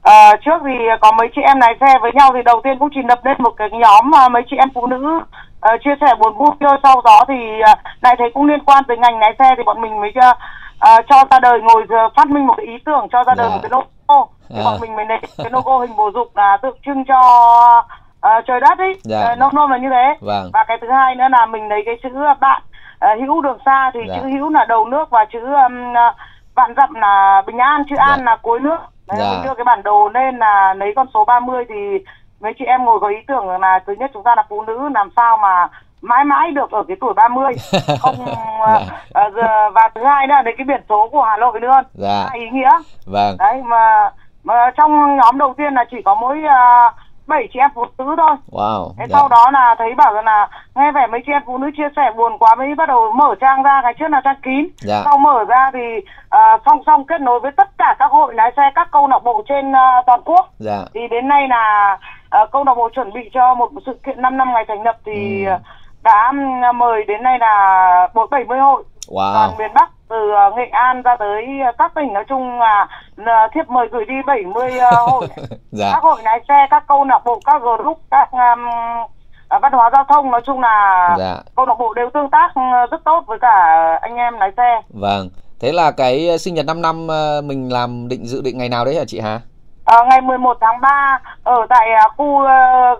À, 0.02 0.36
trước 0.44 0.58
thì 0.64 0.72
có 1.00 1.12
mấy 1.18 1.28
chị 1.34 1.40
em 1.46 1.60
lái 1.60 1.74
xe 1.80 1.98
với 2.02 2.10
nhau 2.14 2.30
thì 2.34 2.40
đầu 2.44 2.60
tiên 2.64 2.78
cũng 2.78 2.88
chỉ 2.94 3.00
lập 3.08 3.20
lên 3.24 3.36
một 3.38 3.54
cái 3.56 3.68
nhóm 3.72 4.10
mà 4.10 4.28
mấy 4.28 4.42
chị 4.50 4.56
em 4.56 4.68
phụ 4.74 4.86
nữ 4.86 5.20
uh, 5.74 5.80
chia 5.84 5.94
sẻ 6.00 6.06
buồn 6.20 6.38
vui 6.38 6.50
sau 6.82 7.02
đó 7.04 7.24
thì 7.28 7.34
uh, 7.72 7.78
lại 8.02 8.14
thấy 8.18 8.30
cũng 8.34 8.46
liên 8.46 8.64
quan 8.64 8.84
tới 8.88 8.96
ngành 8.96 9.18
lái 9.18 9.34
xe 9.38 9.54
thì 9.56 9.62
bọn 9.66 9.80
mình 9.80 10.00
mới 10.00 10.10
uh, 10.18 11.04
cho 11.10 11.24
ra 11.30 11.38
đời 11.42 11.60
ngồi 11.60 11.86
phát 12.16 12.30
minh 12.30 12.46
một 12.46 12.54
cái 12.56 12.66
ý 12.66 12.72
tưởng 12.86 13.06
cho 13.12 13.24
ra 13.24 13.34
đời 13.36 13.48
dạ. 13.48 13.54
một 13.54 13.60
cái 13.62 13.70
logo 13.70 14.26
à. 14.56 14.64
bọn 14.64 14.80
mình 14.80 14.96
mới 14.96 15.04
lấy 15.04 15.18
cái 15.38 15.50
logo 15.50 15.78
hình 15.78 15.96
bồ 15.96 16.10
dục 16.14 16.36
là 16.36 16.56
tượng 16.62 16.78
trưng 16.86 17.04
cho 17.04 17.18
uh, 18.26 18.44
trời 18.46 18.60
đất 18.60 18.78
ấy 18.78 18.94
dạ. 19.02 19.32
uh, 19.32 19.38
nôm 19.38 19.50
nôm 19.54 19.70
là 19.70 19.78
như 19.78 19.88
thế 19.90 20.16
vâng. 20.20 20.50
và 20.52 20.64
cái 20.68 20.78
thứ 20.80 20.86
hai 20.90 21.14
nữa 21.14 21.28
là 21.30 21.46
mình 21.46 21.68
lấy 21.68 21.82
cái 21.86 21.94
chữ 22.02 22.08
bạn 22.40 22.62
uh, 23.12 23.20
hữu 23.20 23.40
đường 23.40 23.58
xa 23.64 23.90
thì 23.94 24.00
dạ. 24.08 24.14
chữ 24.16 24.28
hữu 24.28 24.50
là 24.50 24.64
đầu 24.68 24.84
nước 24.84 25.10
và 25.10 25.24
chữ 25.32 25.40
um, 25.40 25.94
vạn 26.54 26.74
dặm 26.76 26.94
là 26.94 27.42
bình 27.46 27.58
an 27.58 27.82
chữ 27.90 27.94
dạ. 27.98 28.04
an 28.04 28.24
là 28.24 28.36
cuối 28.42 28.60
nước 28.60 28.78
Đấy, 29.08 29.18
dạ. 29.20 29.32
mình 29.32 29.42
đưa 29.44 29.54
cái 29.54 29.64
bản 29.64 29.82
đồ 29.82 30.08
lên 30.08 30.38
là 30.38 30.74
lấy 30.74 30.92
con 30.96 31.06
số 31.14 31.24
30 31.24 31.64
thì 31.68 31.74
mấy 32.40 32.52
chị 32.58 32.64
em 32.64 32.84
ngồi 32.84 33.00
có 33.00 33.08
ý 33.08 33.16
tưởng 33.28 33.48
là 33.48 33.80
thứ 33.86 33.94
nhất 33.98 34.10
chúng 34.14 34.22
ta 34.22 34.34
là 34.36 34.44
phụ 34.48 34.62
nữ 34.62 34.88
làm 34.94 35.10
sao 35.16 35.38
mà 35.42 35.68
mãi 36.02 36.24
mãi 36.24 36.50
được 36.50 36.70
ở 36.70 36.82
cái 36.88 36.96
tuổi 37.00 37.14
30 37.14 37.52
không 38.00 38.14
dạ. 38.66 39.26
uh, 39.28 39.34
và 39.74 39.90
thứ 39.94 40.04
hai 40.04 40.26
nữa 40.26 40.34
là 40.34 40.42
cái 40.58 40.64
biển 40.66 40.82
số 40.88 41.08
của 41.12 41.22
Hà 41.22 41.36
Nội 41.36 41.60
nữa 41.60 41.82
dạ. 41.92 42.28
ý 42.32 42.50
nghĩa 42.50 42.70
vâng 43.06 43.36
đấy 43.38 43.62
mà 43.64 44.10
mà 44.44 44.70
trong 44.76 45.16
nhóm 45.16 45.38
đầu 45.38 45.54
tiên 45.56 45.74
là 45.74 45.84
chỉ 45.90 45.96
có 46.04 46.14
mỗi 46.14 46.38
uh, 46.38 46.94
bảy 47.26 47.48
chị 47.52 47.58
em 47.58 47.70
phụ 47.74 47.84
nữ 47.98 48.14
thôi. 48.18 48.36
Wow. 48.50 48.92
Thế 48.98 49.04
dạ. 49.08 49.18
sau 49.18 49.28
đó 49.28 49.50
là 49.52 49.74
thấy 49.78 49.94
bảo 49.94 50.22
là 50.22 50.48
nghe 50.74 50.92
vẻ 50.92 51.06
mấy 51.06 51.20
chị 51.26 51.32
em 51.32 51.42
phụ 51.46 51.58
nữ 51.58 51.70
chia 51.76 51.88
sẻ 51.96 52.12
buồn 52.16 52.38
quá 52.38 52.54
mới 52.54 52.74
bắt 52.74 52.88
đầu 52.88 53.12
mở 53.12 53.34
trang 53.40 53.62
ra 53.62 53.80
cái 53.82 53.94
trước 53.98 54.08
là 54.10 54.20
trang 54.24 54.40
kín. 54.42 54.68
Dạ. 54.76 55.02
Sau 55.04 55.18
mở 55.18 55.44
ra 55.44 55.70
thì 55.72 55.96
uh, 55.98 56.60
song 56.66 56.82
song 56.86 57.04
kết 57.04 57.20
nối 57.20 57.40
với 57.40 57.52
tất 57.56 57.68
cả 57.78 57.96
các 57.98 58.10
hội 58.10 58.34
lái 58.34 58.52
xe 58.56 58.62
các 58.74 58.88
câu 58.92 59.08
lạc 59.08 59.18
bộ 59.24 59.42
trên 59.48 59.70
uh, 59.70 60.06
toàn 60.06 60.20
quốc. 60.24 60.48
Dạ. 60.58 60.78
Thì 60.94 61.00
đến 61.10 61.28
nay 61.28 61.48
là 61.48 61.98
uh, 62.42 62.50
câu 62.52 62.64
lạc 62.64 62.74
bộ 62.74 62.88
chuẩn 62.94 63.12
bị 63.12 63.30
cho 63.34 63.54
một 63.54 63.70
sự 63.86 63.98
kiện 64.06 64.22
5 64.22 64.36
năm 64.36 64.48
ngày 64.52 64.64
thành 64.68 64.82
lập 64.82 64.96
thì 65.06 65.44
ừ. 65.44 65.52
đã 66.02 66.32
mời 66.74 67.04
đến 67.04 67.22
nay 67.22 67.38
là 67.38 68.08
bộ 68.14 68.26
70 68.30 68.58
hội 68.58 68.84
wow. 69.12 69.34
toàn 69.34 69.58
miền 69.58 69.70
Bắc 69.74 69.90
từ 70.08 70.16
uh, 70.16 70.56
Nghệ 70.56 70.66
An 70.72 71.02
ra 71.02 71.16
tới 71.18 71.44
uh, 71.68 71.74
các 71.78 71.92
tỉnh 71.94 72.12
nói 72.12 72.24
chung 72.28 72.60
là 72.60 72.88
thiếp 73.54 73.70
mời 73.70 73.88
gửi 73.92 74.04
đi 74.04 74.14
70 74.26 74.72
uh, 74.76 75.08
hội 75.10 75.28
dạ. 75.70 75.90
các 75.92 76.02
hội 76.02 76.20
lái 76.24 76.40
xe 76.48 76.66
các 76.70 76.84
câu 76.88 77.04
lạc 77.04 77.20
bộ 77.24 77.40
các 77.44 77.62
group 77.62 77.98
các 78.10 78.30
um, 78.32 78.60
văn 79.62 79.72
hóa 79.72 79.90
giao 79.92 80.04
thông 80.08 80.30
nói 80.30 80.40
chung 80.46 80.60
là 80.60 81.08
dạ. 81.18 81.36
câu 81.56 81.66
lạc 81.66 81.74
bộ 81.78 81.94
đều 81.94 82.10
tương 82.14 82.30
tác 82.30 82.48
uh, 82.50 82.90
rất 82.90 83.04
tốt 83.04 83.24
với 83.26 83.38
cả 83.40 83.56
anh 84.00 84.16
em 84.16 84.34
lái 84.38 84.50
xe 84.56 84.80
vâng 84.88 85.28
thế 85.60 85.72
là 85.72 85.90
cái 85.90 86.38
sinh 86.38 86.54
nhật 86.54 86.66
5 86.66 86.82
năm 86.82 87.06
mình 87.48 87.72
làm 87.72 88.08
định 88.08 88.26
dự 88.26 88.42
định 88.42 88.58
ngày 88.58 88.68
nào 88.68 88.84
đấy 88.84 88.94
hả 88.94 89.04
chị 89.06 89.20
Hà 89.20 89.40
À, 89.84 89.96
ngày 90.10 90.20
11 90.20 90.56
tháng 90.60 90.80
3 90.80 91.20
ở 91.42 91.66
tại 91.68 91.88
khu 92.16 92.42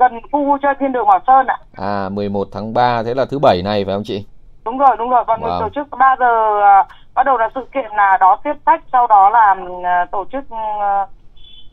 gần 0.00 0.12
khu 0.32 0.44
vui 0.46 0.58
chơi 0.62 0.74
Thiên 0.80 0.92
Đường 0.92 1.06
Bảo 1.08 1.20
Sơn 1.26 1.46
ạ. 1.46 1.58
À 1.76 2.08
11 2.08 2.48
tháng 2.52 2.74
3 2.74 3.02
thế 3.02 3.14
là 3.14 3.24
thứ 3.24 3.38
bảy 3.38 3.62
này 3.62 3.84
phải 3.84 3.94
không 3.94 4.02
chị? 4.04 4.24
Đúng 4.64 4.78
rồi 4.78 4.96
đúng 4.98 5.10
rồi 5.10 5.24
còn 5.26 5.40
wow. 5.40 5.60
tổ 5.60 5.68
chức 5.74 5.98
3 5.98 6.16
giờ 6.18 6.56
uh, 6.56 6.86
bắt 7.14 7.26
đầu 7.26 7.38
là 7.38 7.48
sự 7.54 7.66
kiện 7.74 7.90
là 7.96 8.16
đó 8.20 8.38
tiếp 8.44 8.52
khách 8.66 8.82
sau 8.92 9.06
đó 9.06 9.30
là 9.30 9.56
uh, 9.62 10.10
tổ 10.10 10.24
chức 10.32 10.44
uh, 10.54 11.08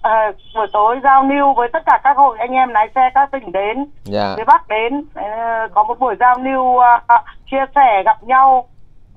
à, 0.01 0.31
buổi 0.55 0.67
tối 0.73 0.99
giao 1.03 1.23
lưu 1.23 1.53
với 1.53 1.69
tất 1.73 1.83
cả 1.85 1.99
các 2.03 2.17
hội 2.17 2.37
anh 2.39 2.51
em 2.51 2.69
lái 2.69 2.87
xe 2.95 3.09
các 3.13 3.31
tỉnh 3.31 3.51
đến 3.51 3.77
yeah. 3.77 3.87
Dạ. 4.03 4.33
phía 4.37 4.43
bắc 4.43 4.67
đến 4.67 5.05
à, 5.13 5.67
có 5.73 5.83
một 5.83 5.99
buổi 5.99 6.15
giao 6.19 6.35
lưu 6.39 6.77
à, 7.07 7.23
chia 7.51 7.65
sẻ 7.75 8.03
gặp 8.05 8.23
nhau 8.23 8.67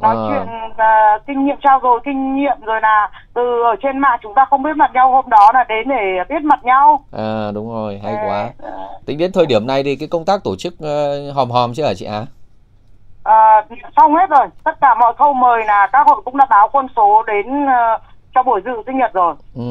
nói 0.01 0.17
à. 0.17 0.23
chuyện 0.29 0.71
uh, 0.71 1.27
kinh 1.27 1.45
nghiệm 1.45 1.57
trao 1.63 1.81
dồi 1.83 2.01
kinh 2.05 2.37
nghiệm 2.37 2.61
rồi 2.61 2.81
là 2.83 3.11
từ 3.35 3.63
ở 3.63 3.77
trên 3.83 3.99
mạng 3.99 4.19
chúng 4.23 4.35
ta 4.35 4.45
không 4.51 4.63
biết 4.63 4.77
mặt 4.77 4.91
nhau 4.95 5.13
hôm 5.13 5.25
đó 5.29 5.51
là 5.55 5.65
đến 5.69 5.89
để 5.89 6.25
biết 6.29 6.43
mặt 6.43 6.65
nhau 6.65 7.05
à 7.13 7.51
đúng 7.55 7.73
rồi 7.73 8.01
hay 8.05 8.15
à, 8.15 8.25
quá 8.27 8.51
tính 9.07 9.19
đến 9.19 9.33
thời 9.35 9.47
điểm 9.47 9.67
này 9.67 9.83
thì 9.83 9.97
cái 9.97 10.09
công 10.09 10.25
tác 10.25 10.45
tổ 10.45 10.57
chức 10.57 10.75
uh, 10.75 11.35
hòm 11.35 11.51
hòm 11.51 11.75
chứ 11.75 11.85
hả 11.85 11.95
chị 11.95 12.07
Á 12.07 12.19
à, 12.19 12.27
xong 13.97 14.15
hết 14.15 14.31
rồi 14.31 14.47
tất 14.65 14.81
cả 14.81 14.95
mọi 15.01 15.15
khâu 15.19 15.33
mời 15.33 15.65
là 15.65 15.87
các 15.93 16.07
hội 16.07 16.23
cũng 16.25 16.37
đã 16.37 16.47
báo 16.51 16.69
quân 16.73 16.87
số 16.97 17.23
đến 17.23 17.65
uh, 17.65 18.03
cho 18.35 18.43
buổi 18.43 18.61
dự 18.65 18.83
sinh 18.87 18.99
nhật 18.99 19.13
rồi 19.13 19.35
ừ 19.55 19.63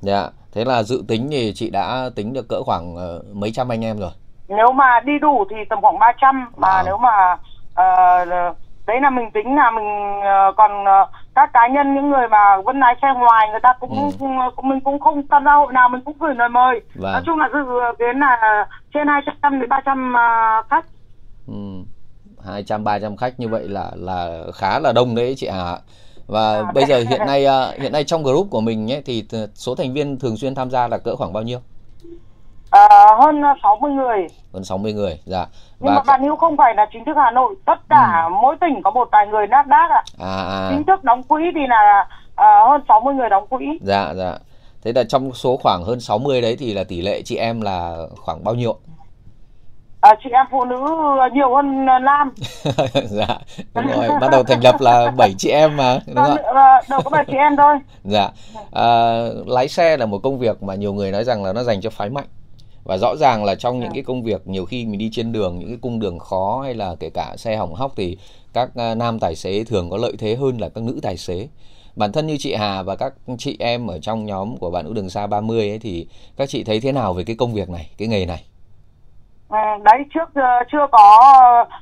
dạ 0.00 0.28
thế 0.54 0.64
là 0.64 0.82
dự 0.82 1.04
tính 1.08 1.28
thì 1.30 1.52
chị 1.54 1.70
đã 1.70 2.10
tính 2.16 2.32
được 2.32 2.48
cỡ 2.48 2.62
khoảng 2.62 2.94
uh, 2.94 3.36
mấy 3.36 3.50
trăm 3.54 3.68
anh 3.68 3.84
em 3.84 3.98
rồi 3.98 4.10
nếu 4.48 4.72
mà 4.72 5.00
đi 5.04 5.18
đủ 5.18 5.44
thì 5.50 5.56
tầm 5.70 5.80
khoảng 5.80 5.98
300 5.98 6.50
mà 6.56 6.68
à. 6.68 6.82
nếu 6.86 6.98
mà 6.98 7.32
uh, 7.70 8.56
đấy 8.86 9.00
là 9.00 9.10
mình 9.10 9.30
tính 9.34 9.56
là 9.56 9.70
mình 9.70 10.18
uh, 10.18 10.56
còn 10.56 10.82
uh, 10.82 11.08
các 11.34 11.50
cá 11.52 11.68
nhân 11.68 11.94
những 11.94 12.10
người 12.10 12.28
mà 12.28 12.56
vẫn 12.64 12.80
lái 12.80 12.94
xe 13.02 13.08
ngoài 13.16 13.48
người 13.50 13.60
ta 13.62 13.72
cũng, 13.80 14.10
ừ. 14.20 14.50
cũng 14.56 14.68
mình 14.68 14.80
cũng 14.80 15.00
không 15.00 15.22
tham 15.30 15.44
gia 15.44 15.52
hội 15.52 15.72
nào 15.72 15.88
mình 15.88 16.00
cũng 16.04 16.16
gửi 16.20 16.34
lời 16.34 16.48
mời 16.48 16.80
vâng. 16.94 17.12
nói 17.12 17.22
chung 17.26 17.38
là 17.38 17.48
dự 17.52 17.64
kiến 17.98 18.18
là 18.18 18.66
trên 18.94 19.08
200 19.08 19.60
đến 19.60 19.68
300 19.68 20.14
uh, 20.14 20.70
khách 20.70 20.84
ừ. 21.46 21.54
200 22.44 22.84
300 22.84 23.16
khách 23.16 23.40
như 23.40 23.48
vậy 23.48 23.68
là 23.68 23.90
là 23.94 24.42
khá 24.54 24.78
là 24.78 24.92
đông 24.92 25.14
đấy 25.14 25.34
chị 25.36 25.48
Hà 25.48 25.78
và 26.26 26.54
à, 26.54 26.72
bây 26.74 26.84
giờ 26.84 27.04
hiện 27.08 27.20
nay 27.26 27.46
hiện 27.80 27.92
nay 27.92 28.04
trong 28.04 28.22
group 28.22 28.46
của 28.50 28.60
mình 28.60 28.92
ấy, 28.92 29.02
thì 29.06 29.24
số 29.54 29.74
thành 29.74 29.92
viên 29.92 30.18
thường 30.18 30.36
xuyên 30.36 30.54
tham 30.54 30.70
gia 30.70 30.88
là 30.88 30.98
cỡ 30.98 31.16
khoảng 31.16 31.32
bao 31.32 31.42
nhiêu? 31.42 31.58
À, 32.70 32.88
hơn 33.18 33.42
60 33.62 33.90
người. 33.90 34.26
Hơn 34.54 34.64
60 34.64 34.92
người, 34.92 35.20
dạ. 35.24 35.46
Nhưng 35.80 35.88
và 35.88 35.94
mà 35.94 36.02
bạn 36.06 36.22
Hữu 36.22 36.36
không 36.36 36.56
phải 36.56 36.74
là 36.74 36.86
chính 36.92 37.04
thức 37.04 37.16
Hà 37.16 37.30
Nội, 37.30 37.54
tất 37.66 37.78
cả 37.88 38.22
ừ. 38.24 38.34
mỗi 38.42 38.56
tỉnh 38.60 38.82
có 38.84 38.90
một 38.90 39.08
vài 39.12 39.26
người 39.26 39.46
nát 39.46 39.66
đác 39.66 39.88
ạ. 39.90 40.02
À, 40.18 40.36
à. 40.36 40.70
Chính 40.70 40.84
thức 40.84 41.04
đóng 41.04 41.22
quỹ 41.22 41.42
thì 41.54 41.60
là 41.68 42.08
à, 42.34 42.46
hơn 42.68 42.80
60 42.88 43.14
người 43.14 43.28
đóng 43.28 43.46
quỹ. 43.46 43.66
Dạ, 43.80 44.14
dạ. 44.14 44.38
Thế 44.84 44.92
là 44.94 45.04
trong 45.08 45.32
số 45.32 45.56
khoảng 45.56 45.84
hơn 45.84 46.00
60 46.00 46.40
đấy 46.40 46.56
thì 46.58 46.74
là 46.74 46.84
tỷ 46.84 47.02
lệ 47.02 47.22
chị 47.24 47.36
em 47.36 47.60
là 47.60 47.96
khoảng 48.16 48.44
bao 48.44 48.54
nhiêu? 48.54 48.76
À, 50.06 50.14
chị 50.24 50.30
em 50.32 50.46
phụ 50.50 50.64
nữ 50.64 50.76
nhiều 51.34 51.54
hơn 51.54 51.86
nam. 51.86 52.32
dạ, 53.04 53.38
đúng 53.74 53.86
rồi. 53.86 54.08
Bắt 54.20 54.28
đầu 54.32 54.42
thành 54.42 54.60
lập 54.60 54.80
là 54.80 55.10
7 55.10 55.34
chị 55.38 55.48
em 55.48 55.76
mà, 55.76 55.98
đúng 56.06 56.16
không 56.16 56.36
ạ? 56.54 56.80
Đầu 56.88 57.00
có 57.04 57.10
7 57.10 57.24
chị 57.26 57.36
em 57.36 57.56
thôi. 57.56 57.74
Dạ. 58.04 58.30
À, 58.72 59.18
lái 59.46 59.68
xe 59.68 59.96
là 59.96 60.06
một 60.06 60.18
công 60.22 60.38
việc 60.38 60.62
mà 60.62 60.74
nhiều 60.74 60.92
người 60.92 61.12
nói 61.12 61.24
rằng 61.24 61.44
là 61.44 61.52
nó 61.52 61.62
dành 61.62 61.80
cho 61.80 61.90
phái 61.90 62.10
mạnh 62.10 62.26
và 62.84 62.96
rõ 62.96 63.16
ràng 63.16 63.44
là 63.44 63.54
trong 63.54 63.80
những 63.80 63.88
dạ. 63.88 63.94
cái 63.94 64.02
công 64.02 64.22
việc 64.22 64.46
nhiều 64.46 64.64
khi 64.64 64.86
mình 64.86 64.98
đi 64.98 65.10
trên 65.12 65.32
đường 65.32 65.58
những 65.58 65.68
cái 65.68 65.78
cung 65.82 66.00
đường 66.00 66.18
khó 66.18 66.60
hay 66.64 66.74
là 66.74 66.94
kể 67.00 67.10
cả 67.10 67.34
xe 67.36 67.56
hỏng 67.56 67.74
hóc 67.74 67.92
thì 67.96 68.18
các 68.52 68.70
à, 68.76 68.94
nam 68.94 69.18
tài 69.18 69.36
xế 69.36 69.64
thường 69.64 69.90
có 69.90 69.96
lợi 69.96 70.12
thế 70.18 70.34
hơn 70.34 70.60
là 70.60 70.68
các 70.68 70.84
nữ 70.84 70.98
tài 71.02 71.16
xế 71.16 71.48
bản 71.96 72.12
thân 72.12 72.26
như 72.26 72.36
chị 72.38 72.54
Hà 72.54 72.82
và 72.82 72.96
các 72.96 73.14
chị 73.38 73.56
em 73.58 73.86
ở 73.86 73.98
trong 73.98 74.26
nhóm 74.26 74.56
của 74.56 74.70
bạn 74.70 74.84
nữ 74.84 74.92
đường 74.92 75.10
xa 75.10 75.26
30 75.26 75.68
ấy 75.68 75.78
thì 75.78 76.06
các 76.36 76.48
chị 76.48 76.64
thấy 76.64 76.80
thế 76.80 76.92
nào 76.92 77.12
về 77.12 77.24
cái 77.24 77.36
công 77.36 77.54
việc 77.54 77.70
này 77.70 77.90
cái 77.98 78.08
nghề 78.08 78.26
này 78.26 78.44
À, 79.50 79.78
đấy 79.84 80.04
trước 80.14 80.28
uh, 80.28 80.68
chưa 80.72 80.86
có 80.92 81.34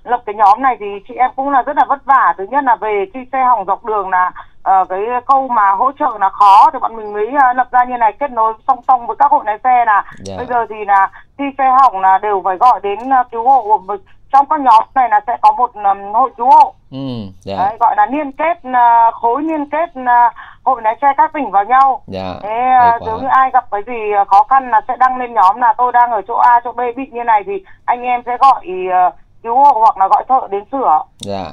lập 0.04 0.22
cái 0.26 0.34
nhóm 0.34 0.62
này 0.62 0.76
thì 0.80 0.86
chị 1.08 1.14
em 1.14 1.30
cũng 1.36 1.50
là 1.50 1.62
rất 1.62 1.76
là 1.76 1.84
vất 1.88 2.04
vả 2.04 2.34
thứ 2.38 2.46
nhất 2.50 2.64
là 2.64 2.76
về 2.76 3.04
khi 3.14 3.20
xe 3.32 3.44
hỏng 3.44 3.64
dọc 3.66 3.84
đường 3.84 4.10
là 4.10 4.32
uh, 4.70 4.88
cái 4.88 5.00
câu 5.26 5.48
mà 5.48 5.70
hỗ 5.70 5.92
trợ 5.98 6.18
là 6.20 6.28
khó 6.28 6.70
thì 6.72 6.78
bọn 6.78 6.96
mình 6.96 7.12
mới 7.12 7.26
uh, 7.26 7.56
lập 7.56 7.68
ra 7.72 7.84
như 7.84 7.96
này 7.96 8.12
kết 8.20 8.30
nối 8.30 8.52
song 8.66 8.78
song 8.88 9.06
với 9.06 9.16
các 9.18 9.30
hội 9.30 9.44
lái 9.46 9.58
xe 9.64 9.84
là 9.86 9.94
yeah. 9.94 10.14
Dạ. 10.24 10.36
bây 10.36 10.46
giờ 10.46 10.66
thì 10.70 10.84
là 10.86 11.10
khi 11.38 11.44
xe 11.58 11.64
hỏng 11.80 12.00
là 12.00 12.18
đều 12.18 12.42
phải 12.44 12.56
gọi 12.56 12.80
đến 12.82 12.98
uh, 12.98 13.30
cứu 13.30 13.48
hộ 13.48 13.80
trong 14.32 14.46
các 14.50 14.60
nhóm 14.60 14.84
này 14.94 15.08
là 15.08 15.20
sẽ 15.26 15.36
có 15.42 15.52
một 15.52 15.74
um, 15.74 16.12
hội 16.12 16.30
cứu 16.36 16.46
hộ 16.46 16.74
ừ, 16.90 16.98
yeah. 16.98 17.32
Dạ. 17.40 17.56
Đấy, 17.56 17.76
gọi 17.80 17.94
là 17.96 18.06
liên 18.06 18.32
kết 18.32 18.58
uh, 18.68 19.14
khối 19.14 19.42
liên 19.42 19.70
kết 19.70 19.90
uh, 20.00 20.32
hội 20.64 20.82
lái 20.82 20.96
xe 21.02 21.08
các 21.16 21.30
tỉnh 21.34 21.50
vào 21.50 21.64
nhau. 21.64 22.02
Dạ, 22.06 22.34
thế 22.42 22.72
uh, 22.96 23.02
nếu 23.06 23.18
như 23.18 23.26
ai 23.30 23.50
gặp 23.52 23.64
cái 23.70 23.82
gì 23.86 24.12
khó 24.28 24.44
khăn 24.44 24.70
là 24.70 24.80
sẽ 24.88 24.96
đăng 24.98 25.16
lên 25.16 25.34
nhóm 25.34 25.60
là 25.60 25.74
tôi 25.78 25.92
đang 25.92 26.10
ở 26.10 26.22
chỗ 26.28 26.34
A 26.34 26.60
chỗ 26.64 26.72
B 26.72 26.80
bị 26.96 27.06
như 27.12 27.24
này 27.24 27.42
thì 27.46 27.52
anh 27.84 28.02
em 28.02 28.22
sẽ 28.26 28.36
gọi 28.40 28.66
uh, 29.08 29.14
cứu 29.42 29.56
hộ 29.56 29.72
hoặc 29.80 29.98
là 29.98 30.08
gọi 30.08 30.24
thợ 30.28 30.48
đến 30.50 30.64
sửa 30.72 30.98
dạ 31.18 31.44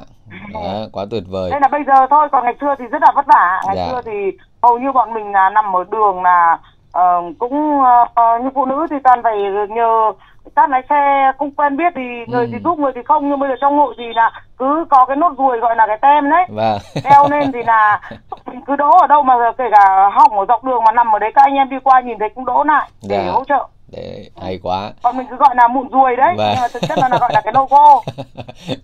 yeah. 0.53 0.89
quá 0.93 1.05
tuyệt 1.11 1.23
vời 1.29 1.51
đây 1.51 1.59
là 1.61 1.67
bây 1.67 1.83
giờ 1.87 2.07
thôi 2.09 2.27
còn 2.31 2.43
ngày 2.43 2.55
xưa 2.61 2.75
thì 2.79 2.85
rất 2.85 3.01
là 3.01 3.11
vất 3.15 3.25
vả 3.25 3.61
ngày 3.67 3.77
yeah. 3.77 3.89
xưa 3.91 4.01
thì 4.05 4.37
hầu 4.63 4.79
như 4.79 4.91
bọn 4.91 5.13
mình 5.13 5.31
là 5.31 5.49
nằm 5.49 5.75
ở 5.75 5.83
đường 5.91 6.23
là 6.23 6.57
uh, 6.97 7.37
cũng 7.39 7.79
uh, 7.79 8.41
như 8.43 8.49
phụ 8.55 8.65
nữ 8.65 8.87
thì 8.89 8.95
toàn 9.03 9.23
phải 9.23 9.37
nhờ 9.69 10.11
các 10.55 10.69
lái 10.69 10.81
xe 10.89 11.31
không 11.39 11.51
quen 11.51 11.77
biết 11.77 11.93
thì 11.95 12.01
người 12.27 12.45
ừ. 12.45 12.49
thì 12.51 12.57
giúp 12.63 12.79
người 12.79 12.91
thì 12.95 13.01
không 13.05 13.29
nhưng 13.29 13.39
bây 13.39 13.49
giờ 13.49 13.55
trong 13.61 13.77
hội 13.77 13.95
thì 13.97 14.03
là 14.15 14.31
cứ 14.57 14.85
có 14.89 15.05
cái 15.05 15.17
nốt 15.17 15.33
ruồi 15.37 15.59
gọi 15.59 15.75
là 15.75 15.87
cái 15.87 15.97
tem 16.01 16.29
đấy 16.29 16.45
vâng. 16.49 16.77
đeo 17.03 17.27
lên 17.29 17.51
thì 17.51 17.59
là 17.65 18.01
mình 18.45 18.61
cứ 18.67 18.75
đỗ 18.75 18.91
ở 19.01 19.07
đâu 19.07 19.23
mà 19.23 19.33
kể 19.57 19.65
cả 19.71 20.09
hỏng 20.13 20.39
ở 20.39 20.45
dọc 20.47 20.63
đường 20.63 20.83
mà 20.85 20.91
nằm 20.91 21.15
ở 21.15 21.19
đấy 21.19 21.31
các 21.35 21.41
anh 21.45 21.53
em 21.53 21.69
đi 21.69 21.77
qua 21.83 22.01
nhìn 22.01 22.19
thấy 22.19 22.29
cũng 22.35 22.45
đỗ 22.45 22.63
lại 22.63 22.89
để 23.09 23.23
dạ. 23.25 23.31
hỗ 23.31 23.43
trợ 23.43 23.67
để 23.91 24.29
hay 24.41 24.59
quá. 24.63 24.91
Còn 25.03 25.17
mình 25.17 25.27
cứ 25.29 25.35
gọi 25.35 25.55
là 25.55 25.67
mụn 25.67 25.89
ruồi 25.91 26.15
đấy 26.15 26.33
vâng. 26.37 26.51
nhưng 26.53 26.61
mà 26.61 26.67
thực 26.73 26.81
chất 26.87 26.99
là, 26.99 27.09
là 27.09 27.17
gọi 27.17 27.31
là 27.33 27.41
cái 27.41 27.53
logo 27.53 28.01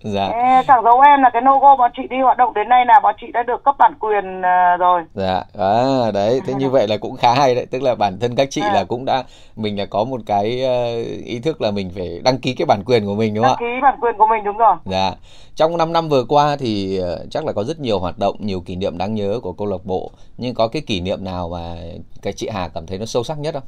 dạ. 0.00 0.28
Ê, 0.28 0.62
chẳng 0.68 0.84
giấu 0.84 1.00
em 1.00 1.22
là 1.22 1.30
cái 1.32 1.42
logo 1.42 1.76
bọn 1.76 1.90
chị 1.96 2.02
đi 2.10 2.16
hoạt 2.20 2.36
động 2.36 2.54
đến 2.54 2.68
nay 2.68 2.84
là 2.86 3.00
bọn 3.02 3.14
chị 3.20 3.26
đã 3.32 3.42
được 3.42 3.64
cấp 3.64 3.74
bản 3.78 3.94
quyền 4.00 4.40
uh, 4.40 4.80
rồi. 4.80 5.02
Dạ 5.14 5.42
à, 5.58 6.10
đấy 6.14 6.40
thế 6.46 6.54
như 6.54 6.70
vậy 6.70 6.88
là 6.88 6.96
cũng 6.96 7.16
khá 7.16 7.34
hay 7.34 7.54
đấy 7.54 7.66
tức 7.70 7.82
là 7.82 7.94
bản 7.94 8.18
thân 8.20 8.36
các 8.36 8.48
chị 8.50 8.60
à. 8.64 8.72
là 8.72 8.84
cũng 8.84 9.04
đã 9.04 9.22
mình 9.56 9.78
là 9.78 9.86
có 9.86 10.04
một 10.04 10.20
cái 10.26 10.62
uh, 10.64 11.24
ý 11.24 11.40
thức 11.40 11.60
là 11.60 11.70
mình 11.70 11.90
phải 11.94 12.20
đăng 12.24 12.38
ký 12.38 12.54
cái 12.54 12.66
bản 12.66 12.84
quyền 12.86 13.06
của 13.06 13.14
mình 13.14 13.34
đúng 13.34 13.44
không 13.44 13.52
ạ? 13.52 13.56
Đăng 13.60 13.70
ký 13.70 13.80
bản 13.82 13.98
quyền 14.00 14.14
của 14.18 14.26
mình 14.26 14.44
đúng 14.44 14.56
rồi. 14.56 14.76
Dạ. 14.84 15.12
Trong 15.54 15.76
5 15.76 15.92
năm 15.92 16.08
vừa 16.08 16.24
qua 16.24 16.56
thì 16.60 17.00
uh, 17.02 17.30
chắc 17.30 17.46
là 17.46 17.52
có 17.52 17.64
rất 17.64 17.80
nhiều 17.80 17.98
hoạt 17.98 18.18
động 18.18 18.36
nhiều 18.38 18.60
kỷ 18.60 18.76
niệm 18.76 18.98
đáng 18.98 19.14
nhớ 19.14 19.40
của 19.42 19.52
câu 19.52 19.66
lạc 19.66 19.84
bộ 19.84 20.10
nhưng 20.36 20.54
có 20.54 20.68
cái 20.68 20.82
kỷ 20.86 21.00
niệm 21.00 21.24
nào 21.24 21.48
mà 21.48 21.74
cái 22.22 22.32
chị 22.32 22.48
Hà 22.52 22.68
cảm 22.68 22.86
thấy 22.86 22.98
nó 22.98 23.06
sâu 23.06 23.24
sắc 23.24 23.38
nhất 23.38 23.54
không 23.54 23.62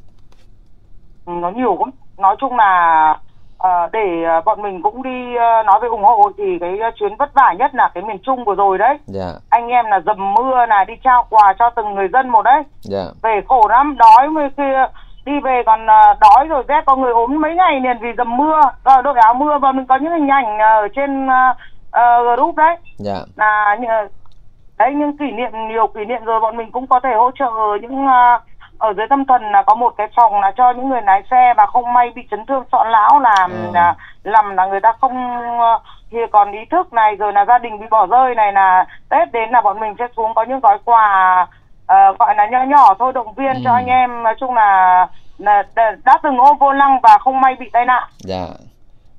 nó 1.27 1.51
nhiều 1.51 1.77
lắm 1.81 1.91
nói 2.19 2.37
chung 2.41 2.57
là 2.57 3.15
uh, 3.67 3.93
để 3.93 4.25
uh, 4.39 4.45
bọn 4.45 4.63
mình 4.63 4.83
cũng 4.83 5.03
đi 5.03 5.35
uh, 5.35 5.67
nói 5.67 5.81
về 5.83 5.89
ủng 5.89 6.05
hộ 6.05 6.31
thì 6.39 6.59
cái 6.61 6.79
chuyến 6.99 7.17
vất 7.17 7.35
vả 7.35 7.55
nhất 7.59 7.75
là 7.75 7.91
cái 7.95 8.03
miền 8.03 8.19
Trung 8.23 8.45
vừa 8.45 8.55
rồi 8.55 8.79
đấy 8.79 8.89
yeah. 8.89 9.01
Dạ. 9.07 9.33
anh 9.51 9.69
em 9.69 9.87
là 9.87 10.01
dầm 10.07 10.35
mưa 10.35 10.67
là 10.69 10.85
đi 10.85 10.95
trao 11.05 11.27
quà 11.31 11.55
cho 11.59 11.71
từng 11.71 11.95
người 11.95 12.09
dân 12.13 12.29
một 12.29 12.43
đấy 12.43 12.55
yeah. 12.55 12.65
Dạ. 12.83 13.05
về 13.23 13.41
khổ 13.49 13.67
lắm 13.69 13.97
đói 13.99 14.29
mới 14.29 14.49
kia 14.57 14.87
đi 15.25 15.33
về 15.45 15.63
còn 15.67 15.83
uh, 15.83 16.19
đói 16.21 16.47
rồi 16.49 16.65
rét 16.69 16.83
có 16.87 16.97
người 16.97 17.13
ốm 17.13 17.41
mấy 17.41 17.55
ngày 17.55 17.81
liền 17.81 17.99
vì 18.01 18.09
dầm 18.19 18.37
mưa 18.37 18.61
rồi 18.85 19.03
đội 19.03 19.15
áo 19.23 19.35
mưa 19.35 19.59
và 19.63 19.73
mình 19.73 19.87
có 19.87 19.97
những 19.97 20.13
hình 20.13 20.29
ảnh 20.29 20.59
ở 20.59 20.89
trên 20.97 21.27
uh, 21.27 21.57
uh, 21.89 22.39
group 22.39 22.57
đấy 22.57 22.77
yeah. 22.77 22.79
Dạ. 22.99 23.25
là 23.37 23.77
đấy 24.79 24.95
những 24.95 25.17
kỷ 25.17 25.25
niệm 25.31 25.51
nhiều 25.69 25.87
kỷ 25.87 26.05
niệm 26.05 26.25
rồi 26.25 26.41
bọn 26.41 26.57
mình 26.57 26.71
cũng 26.73 26.87
có 26.87 27.01
thể 27.01 27.11
hỗ 27.17 27.31
trợ 27.39 27.51
những 27.83 28.05
uh, 28.05 28.43
ở 28.81 28.93
dưới 28.97 29.07
tâm 29.11 29.25
thần 29.25 29.43
là 29.53 29.63
có 29.67 29.75
một 29.75 29.95
cái 29.99 30.09
phòng 30.17 30.41
là 30.41 30.53
cho 30.57 30.73
những 30.73 30.89
người 30.89 31.03
lái 31.03 31.23
xe 31.31 31.55
và 31.57 31.67
không 31.67 31.93
may 31.93 32.11
bị 32.15 32.23
chấn 32.31 32.47
thương 32.47 32.65
sọ 32.73 32.85
não 32.85 33.21
làm 33.21 33.51
ừ. 33.51 33.71
là 33.75 33.95
làm 34.23 34.57
là 34.57 34.67
người 34.67 34.81
ta 34.81 34.93
không 35.01 35.15
thì 36.11 36.19
còn 36.33 36.53
ý 36.53 36.59
thức 36.71 36.93
này 36.93 37.17
rồi 37.17 37.33
là 37.33 37.45
gia 37.49 37.59
đình 37.59 37.81
bị 37.81 37.87
bỏ 37.91 38.07
rơi 38.07 38.35
này 38.35 38.53
là 38.53 38.87
tết 39.09 39.33
đến 39.33 39.51
là 39.51 39.61
bọn 39.61 39.81
mình 39.81 39.95
sẽ 39.99 40.05
xuống 40.17 40.35
có 40.35 40.45
những 40.49 40.61
gói 40.61 40.79
quà 40.85 41.43
uh, 41.93 42.19
gọi 42.19 42.35
là 42.37 42.47
nhỏ 42.51 42.65
nhỏ 42.65 42.95
thôi 42.99 43.13
động 43.13 43.35
viên 43.35 43.55
ừ. 43.55 43.61
cho 43.65 43.73
anh 43.73 43.87
em 43.87 44.23
nói 44.23 44.35
chung 44.41 44.55
là, 44.55 45.07
là 45.39 45.63
đã 46.05 46.19
từng 46.23 46.39
ôm 46.39 46.59
vô 46.59 46.73
lăng 46.73 47.01
và 47.03 47.19
không 47.21 47.41
may 47.41 47.57
bị 47.61 47.67
tai 47.73 47.85
nạn 47.85 48.09
dạ 48.19 48.47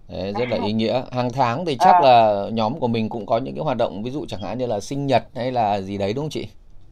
Đấy, 0.09 0.33
rất 0.39 0.49
là 0.49 0.57
ý 0.65 0.73
nghĩa 0.73 1.01
hàng 1.11 1.29
tháng 1.33 1.65
thì 1.65 1.77
chắc 1.79 1.95
à. 1.95 2.01
là 2.01 2.45
nhóm 2.51 2.79
của 2.79 2.87
mình 2.87 3.09
cũng 3.09 3.25
có 3.25 3.37
những 3.37 3.55
cái 3.55 3.63
hoạt 3.63 3.77
động 3.77 4.03
ví 4.03 4.11
dụ 4.11 4.25
chẳng 4.27 4.41
hạn 4.41 4.57
như 4.57 4.65
là 4.65 4.79
sinh 4.79 5.07
nhật 5.07 5.23
hay 5.35 5.51
là 5.51 5.81
gì 5.81 5.97
đấy 5.97 6.13
đúng 6.13 6.23
không 6.23 6.29
chị 6.29 6.47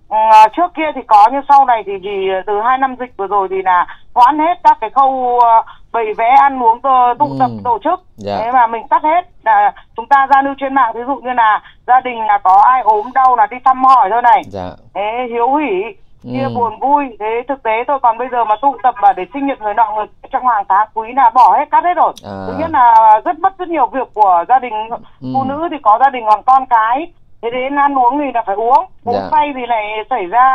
À, 0.09 0.47
trước 0.57 0.71
kia 0.75 0.91
thì 0.95 1.01
có 1.07 1.27
nhưng 1.31 1.41
sau 1.47 1.65
này 1.65 1.83
thì, 1.85 1.91
thì 2.03 2.09
từ 2.47 2.53
hai 2.61 2.77
năm 2.77 2.95
dịch 2.99 3.17
vừa 3.17 3.27
rồi 3.27 3.47
thì 3.51 3.61
là 3.61 3.85
hoãn 4.13 4.39
hết 4.39 4.59
các 4.63 4.77
cái 4.81 4.89
khâu 4.89 5.09
uh, 5.37 5.65
bày 5.91 6.05
vẽ 6.17 6.35
ăn 6.41 6.63
uống 6.63 6.81
tụ 7.19 7.25
ừ. 7.25 7.35
tập 7.39 7.49
tổ 7.63 7.79
chức 7.83 7.99
dạ. 8.15 8.37
thế 8.37 8.51
mà 8.51 8.67
mình 8.67 8.87
tắt 8.89 9.03
hết 9.03 9.21
là 9.43 9.73
chúng 9.95 10.05
ta 10.05 10.27
giao 10.33 10.43
lưu 10.43 10.53
trên 10.57 10.73
mạng 10.73 10.91
ví 10.95 11.01
dụ 11.07 11.15
như 11.15 11.33
là 11.33 11.61
gia 11.87 11.99
đình 11.99 12.19
là 12.27 12.37
có 12.43 12.63
ai 12.65 12.81
ốm 12.81 13.09
đau 13.13 13.35
là 13.35 13.47
đi 13.51 13.57
thăm 13.65 13.83
hỏi 13.83 14.09
thôi 14.11 14.21
này 14.21 14.41
dạ. 14.45 14.69
thế 14.93 15.27
hiếu 15.29 15.55
hỉ 15.55 15.95
chia 16.23 16.43
ừ. 16.43 16.53
buồn 16.55 16.79
vui 16.79 17.17
thế 17.19 17.43
thực 17.47 17.63
tế 17.63 17.71
thôi 17.87 17.99
còn 18.01 18.17
bây 18.17 18.27
giờ 18.31 18.43
mà 18.43 18.55
tụ 18.61 18.75
tập 18.83 18.95
và 19.01 19.13
để 19.13 19.25
sinh 19.33 19.47
nhật 19.47 19.61
người 19.61 19.73
nọ 19.73 19.93
người 19.95 20.05
trong 20.31 20.47
hàng 20.47 20.65
tháng 20.69 20.87
quý 20.93 21.07
là 21.15 21.29
bỏ 21.29 21.57
hết 21.57 21.65
cắt 21.71 21.83
hết 21.83 21.93
rồi 21.95 22.13
à. 22.25 22.45
thứ 22.47 22.53
nhất 22.59 22.69
là 22.71 23.19
rất 23.25 23.39
mất 23.39 23.57
rất 23.57 23.67
nhiều 23.67 23.87
việc 23.87 24.07
của 24.13 24.45
gia 24.49 24.59
đình 24.59 24.73
ừ. 25.21 25.27
phụ 25.33 25.43
nữ 25.43 25.67
thì 25.71 25.77
có 25.81 25.99
gia 26.03 26.09
đình 26.09 26.23
còn 26.29 26.43
con 26.43 26.65
cái 26.65 27.11
thế 27.41 27.49
đến 27.51 27.75
ăn 27.75 27.97
uống 27.99 28.19
thì 28.19 28.31
là 28.33 28.43
phải 28.45 28.55
uống 28.55 28.85
uống 29.03 29.15
dạ. 29.15 29.27
say 29.31 29.47
thì 29.55 29.61
lại 29.67 29.83
xảy 30.09 30.25
ra 30.25 30.47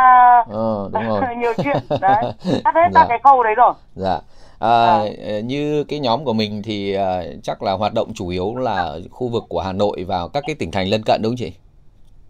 ờ, 0.49 0.89
đúng 0.93 1.07
rồi. 1.07 1.21
nhiều 1.37 1.53
chuyện 1.63 1.77
đấy 2.01 2.23
cắt 2.65 2.75
hết 2.75 2.89
dạ. 2.91 3.01
các 3.01 3.05
cái 3.09 3.19
khâu 3.23 3.43
đấy 3.43 3.55
rồi 3.55 3.73
dạ 3.95 4.19
À, 4.59 4.99
à. 5.27 5.39
như 5.43 5.83
cái 5.83 5.99
nhóm 5.99 6.25
của 6.25 6.33
mình 6.33 6.61
thì 6.65 6.97
uh, 6.97 7.43
chắc 7.43 7.63
là 7.63 7.71
hoạt 7.71 7.93
động 7.93 8.13
chủ 8.15 8.27
yếu 8.27 8.55
là 8.55 8.93
khu 9.11 9.27
vực 9.27 9.43
của 9.49 9.61
Hà 9.61 9.71
Nội 9.71 10.05
và 10.07 10.27
các 10.33 10.43
cái 10.47 10.55
tỉnh 10.55 10.71
thành 10.71 10.87
lân 10.87 11.03
cận 11.05 11.21
đúng 11.21 11.31
không 11.31 11.37
chị? 11.37 11.53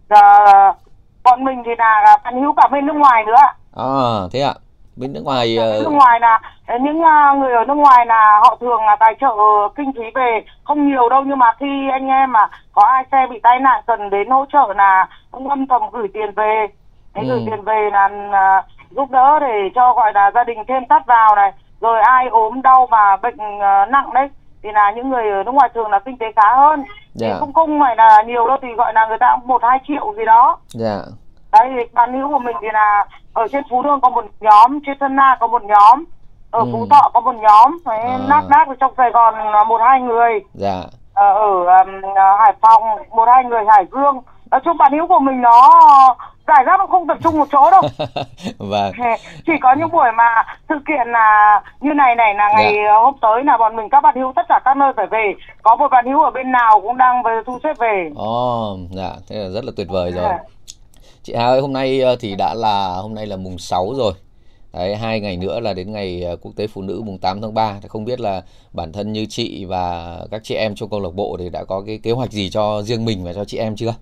Dạ, 0.09 0.73
bọn 1.23 1.43
mình 1.43 1.63
thì 1.65 1.71
là 1.77 2.17
bạn 2.23 2.41
hữu 2.41 2.53
cả 2.57 2.67
bên 2.71 2.85
nước 2.85 2.93
ngoài 2.95 3.23
nữa. 3.27 3.33
À, 3.75 4.27
thế 4.31 4.41
ạ. 4.41 4.53
Bên 4.97 5.13
nước 5.13 5.21
ngoài 5.23 5.57
uh... 5.57 5.83
nước 5.83 5.91
ngoài 5.91 6.19
là 6.19 6.41
những 6.81 7.01
người 7.39 7.53
ở 7.53 7.65
nước 7.67 7.73
ngoài 7.73 8.05
là 8.05 8.39
họ 8.43 8.57
thường 8.61 8.81
là 8.85 8.95
tài 8.99 9.15
trợ 9.21 9.35
kinh 9.75 9.91
phí 9.95 10.03
về 10.15 10.43
không 10.63 10.87
nhiều 10.87 11.09
đâu 11.09 11.23
nhưng 11.25 11.39
mà 11.39 11.51
khi 11.59 11.89
anh 11.91 12.07
em 12.07 12.31
mà 12.31 12.47
có 12.73 12.81
ai 12.81 13.03
xe 13.11 13.27
bị 13.29 13.39
tai 13.43 13.59
nạn 13.59 13.83
cần 13.87 14.09
đến 14.09 14.29
hỗ 14.29 14.45
trợ 14.53 14.73
là 14.75 15.07
ông 15.31 15.49
âm 15.49 15.67
thầm 15.67 15.81
gửi 15.91 16.07
tiền 16.13 16.31
về 16.35 16.67
ừ. 17.13 17.21
gửi 17.27 17.43
tiền 17.45 17.61
về 17.61 17.89
là 17.91 18.09
giúp 18.89 19.11
đỡ 19.11 19.39
để 19.39 19.69
cho 19.75 19.93
gọi 19.93 20.13
là 20.13 20.31
gia 20.35 20.43
đình 20.43 20.57
thêm 20.67 20.85
tắt 20.85 21.05
vào 21.05 21.35
này 21.35 21.51
rồi 21.81 22.01
ai 22.01 22.27
ốm 22.27 22.61
đau 22.61 22.87
mà 22.91 23.17
bệnh 23.17 23.37
nặng 23.91 24.09
đấy 24.13 24.29
thì 24.65 24.71
là 24.73 24.91
những 24.95 25.09
người 25.09 25.29
ở 25.29 25.43
nước 25.43 25.51
ngoài 25.51 25.69
thường 25.73 25.91
là 25.91 25.99
kinh 25.99 26.17
tế 26.17 26.25
khá 26.35 26.55
hơn 26.55 26.79
yeah. 26.79 26.89
thì 27.19 27.27
dạ. 27.27 27.37
không 27.39 27.53
không 27.53 27.79
phải 27.79 27.95
là 27.95 28.23
nhiều 28.27 28.47
đâu 28.47 28.57
thì 28.61 28.67
gọi 28.77 28.93
là 28.93 29.05
người 29.07 29.17
ta 29.19 29.37
một 29.45 29.61
hai 29.63 29.79
triệu 29.87 30.13
gì 30.17 30.25
đó. 30.25 30.57
Dạ. 30.67 30.97
đấy 31.51 31.89
bạn 31.93 32.13
hữu 32.13 32.29
của 32.29 32.39
mình 32.39 32.55
thì 32.61 32.67
là 32.73 33.05
ở 33.35 33.47
trên 33.51 33.63
phú 33.69 33.83
lương 33.83 34.01
có 34.01 34.09
một 34.09 34.25
nhóm 34.39 34.79
trên 34.85 34.97
sơn 34.99 35.15
la 35.15 35.37
có 35.39 35.47
một 35.47 35.63
nhóm 35.63 36.03
ở 36.51 36.59
ừ. 36.59 36.69
phú 36.71 36.87
thọ 36.89 37.11
có 37.13 37.19
một 37.19 37.35
nhóm 37.35 37.77
đấy, 37.85 37.99
à. 37.99 38.19
nát 38.29 38.43
đác 38.49 38.67
trong 38.79 38.93
sài 38.97 39.11
gòn 39.11 39.33
một 39.67 39.81
hai 39.83 40.01
người 40.01 40.31
dạ. 40.53 40.83
ở, 41.13 41.33
ở 41.33 41.77
um, 41.77 42.01
hải 42.39 42.53
phòng 42.61 42.83
một 43.15 43.25
hai 43.33 43.43
người 43.43 43.63
hải 43.67 43.85
dương 43.91 44.21
nói 44.51 44.61
chung 44.65 44.77
bạn 44.77 44.91
hữu 44.91 45.07
của 45.07 45.19
mình 45.19 45.41
nó 45.41 45.69
giải 46.47 46.63
rác 46.65 46.79
nó 46.79 46.87
không 46.87 47.07
tập 47.07 47.17
trung 47.23 47.37
một 47.39 47.47
chỗ 47.51 47.71
đâu 47.71 47.81
vâng 48.57 48.91
chỉ 49.45 49.53
có 49.61 49.75
những 49.77 49.91
buổi 49.91 50.11
mà 50.17 50.43
sự 50.69 50.75
kiện 50.87 51.07
là 51.07 51.61
như 51.81 51.93
này 51.93 52.15
này 52.15 52.33
là 52.33 52.49
ngày 52.55 52.75
dạ. 52.85 52.93
hôm 52.93 53.13
tới 53.21 53.43
là 53.43 53.57
bọn 53.57 53.75
mình 53.75 53.89
các 53.89 54.01
bạn 54.01 54.15
hữu 54.15 54.33
tất 54.35 54.45
cả 54.49 54.59
các 54.65 54.77
nơi 54.77 54.93
phải 54.95 55.07
về 55.07 55.33
có 55.63 55.75
một 55.75 55.87
bạn 55.91 56.05
hữu 56.07 56.23
ở 56.23 56.31
bên 56.31 56.51
nào 56.51 56.81
cũng 56.81 56.97
đang 56.97 57.23
về 57.23 57.41
thu 57.45 57.59
xếp 57.63 57.73
về 57.79 58.11
ồ 58.15 58.71
oh, 58.73 58.79
dạ 58.91 59.11
thế 59.29 59.35
là 59.35 59.49
rất 59.49 59.65
là 59.65 59.71
tuyệt 59.77 59.87
vời 59.89 60.11
rồi 60.11 60.25
dạ. 60.29 60.37
Chị 61.25 61.33
Hà 61.35 61.45
ơi 61.45 61.61
hôm 61.61 61.73
nay 61.73 62.01
ờ, 62.01 62.15
thì 62.19 62.35
đã 62.35 62.53
là 62.53 62.95
hôm 63.01 63.15
nay 63.15 63.25
là 63.25 63.35
mùng 63.37 63.57
6 63.57 63.93
rồi 63.97 64.13
Đấy, 64.73 64.95
hai 64.95 65.19
ngày 65.19 65.37
nữa 65.37 65.59
là 65.59 65.73
đến 65.73 65.91
ngày 65.91 66.23
ờ, 66.23 66.35
quốc 66.41 66.51
tế 66.57 66.67
phụ 66.67 66.81
nữ 66.81 67.01
mùng 67.05 67.17
8 67.17 67.41
tháng 67.41 67.53
3 67.53 67.73
thì 67.81 67.87
không 67.87 68.05
biết 68.05 68.19
là 68.19 68.41
bản 68.73 68.91
thân 68.93 69.13
như 69.13 69.25
chị 69.29 69.65
và 69.69 70.15
các 70.31 70.41
chị 70.43 70.55
em 70.55 70.75
trong 70.75 70.89
câu 70.89 70.99
lạc 70.99 71.09
bộ 71.15 71.35
thì 71.39 71.49
đã 71.49 71.63
có 71.67 71.83
cái 71.87 71.99
kế 72.03 72.11
hoạch 72.11 72.29
gì 72.31 72.49
cho 72.49 72.81
riêng 72.81 73.05
mình 73.05 73.25
và 73.25 73.33
cho 73.33 73.45
chị 73.45 73.57
em 73.57 73.75
chưa? 73.75 73.93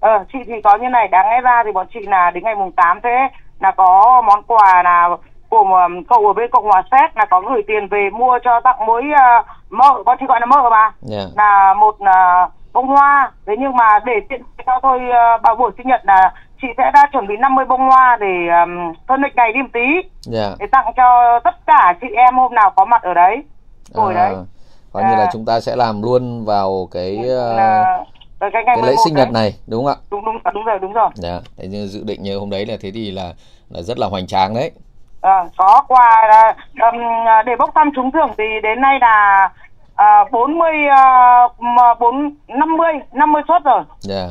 Ờ, 0.00 0.24
chị 0.32 0.38
thì 0.46 0.52
có 0.64 0.78
như 0.78 0.88
này, 0.88 1.08
đáng 1.08 1.26
lẽ 1.30 1.40
ra 1.40 1.62
thì 1.66 1.72
bọn 1.72 1.86
chị 1.94 2.00
là 2.06 2.30
đến 2.30 2.44
ngày 2.44 2.54
mùng 2.54 2.72
8 2.72 3.00
thế 3.02 3.16
là 3.60 3.72
có 3.76 4.22
món 4.26 4.42
quà 4.42 4.82
là 4.82 5.08
của 5.48 5.88
cậu 6.08 6.26
ở 6.26 6.32
bên 6.32 6.50
Cộng 6.50 6.64
hòa 6.64 6.82
Séc 6.90 7.16
là 7.16 7.26
có 7.30 7.40
gửi 7.40 7.62
tiền 7.66 7.88
về 7.90 8.10
mua 8.12 8.38
cho 8.44 8.60
tặng 8.64 8.86
mỗi 8.86 9.02
uh, 9.02 9.46
mợ, 9.70 10.02
con 10.06 10.16
chị 10.20 10.26
gọi 10.28 10.40
là 10.40 10.46
mợ 10.46 10.70
mà. 10.70 10.82
Yeah. 10.82 10.92
Dạ. 11.02 11.26
Là 11.36 11.74
một 11.74 11.94
uh, 11.94 12.52
bông 12.72 12.86
hoa. 12.86 13.32
Thế 13.46 13.54
nhưng 13.58 13.76
mà 13.76 13.98
để 14.06 14.12
tiện 14.28 14.42
cho 14.66 14.72
tôi 14.82 14.98
uh, 14.98 15.42
vào 15.42 15.56
buổi 15.56 15.70
sinh 15.76 15.88
nhật 15.88 16.00
là 16.04 16.34
chị 16.62 16.68
sẽ 16.76 16.90
đã 16.94 17.08
chuẩn 17.12 17.26
bị 17.26 17.34
50 17.40 17.64
bông 17.64 17.80
hoa 17.80 18.16
để 18.20 18.48
um, 18.62 18.94
phân 19.08 19.22
lịch 19.22 19.36
ngày 19.36 19.52
đi 19.52 19.62
một 19.62 19.68
tí. 19.72 19.88
Yeah. 20.34 20.50
Dạ. 20.50 20.54
Để 20.58 20.66
tặng 20.72 20.92
cho 20.96 21.40
tất 21.44 21.54
cả 21.66 21.94
chị 22.00 22.06
em 22.16 22.34
hôm 22.34 22.54
nào 22.54 22.72
có 22.76 22.84
mặt 22.84 23.02
ở 23.02 23.14
đấy. 23.14 23.36
Ngồi 23.94 24.14
à, 24.14 24.28
đấy. 24.28 24.34
Coi 24.92 25.02
à. 25.02 25.10
như 25.10 25.16
là 25.16 25.28
chúng 25.32 25.44
ta 25.44 25.60
sẽ 25.60 25.76
làm 25.76 26.02
luôn 26.02 26.44
vào 26.44 26.88
cái 26.92 27.18
uh, 27.18 28.06
cái, 28.40 28.50
cái, 28.52 28.62
cái 28.66 28.76
lễ 28.82 28.94
sinh 29.04 29.14
nhật 29.14 29.30
này 29.30 29.54
đúng 29.66 29.84
không 29.84 29.94
ạ 29.94 30.06
đúng 30.10 30.24
đúng 30.24 30.36
đúng 30.54 30.64
rồi 30.64 30.78
đúng 30.78 30.92
rồi 30.92 31.10
dạ 31.14 31.40
thế 31.58 31.68
nhưng 31.70 31.86
dự 31.86 32.04
định 32.04 32.22
như 32.22 32.38
hôm 32.38 32.50
đấy 32.50 32.66
là 32.66 32.76
thế 32.80 32.90
thì 32.94 33.10
là 33.10 33.32
là 33.68 33.82
rất 33.82 33.98
là 33.98 34.06
hoành 34.06 34.26
tráng 34.26 34.54
đấy 34.54 34.70
à, 35.20 35.44
có 35.56 35.82
quà 35.88 36.30
um, 36.80 37.00
để 37.46 37.52
bốc 37.58 37.70
thăm 37.74 37.90
trúng 37.96 38.10
thưởng 38.10 38.30
thì 38.38 38.44
đến 38.62 38.80
nay 38.80 38.98
là 39.00 39.48
mươi 40.32 40.74
bốn 42.00 42.34
năm 42.48 42.76
mươi 42.76 42.92
năm 43.12 43.32
mươi 43.32 43.42
suất 43.48 43.64
rồi. 43.64 43.82
Dạ. 44.00 44.26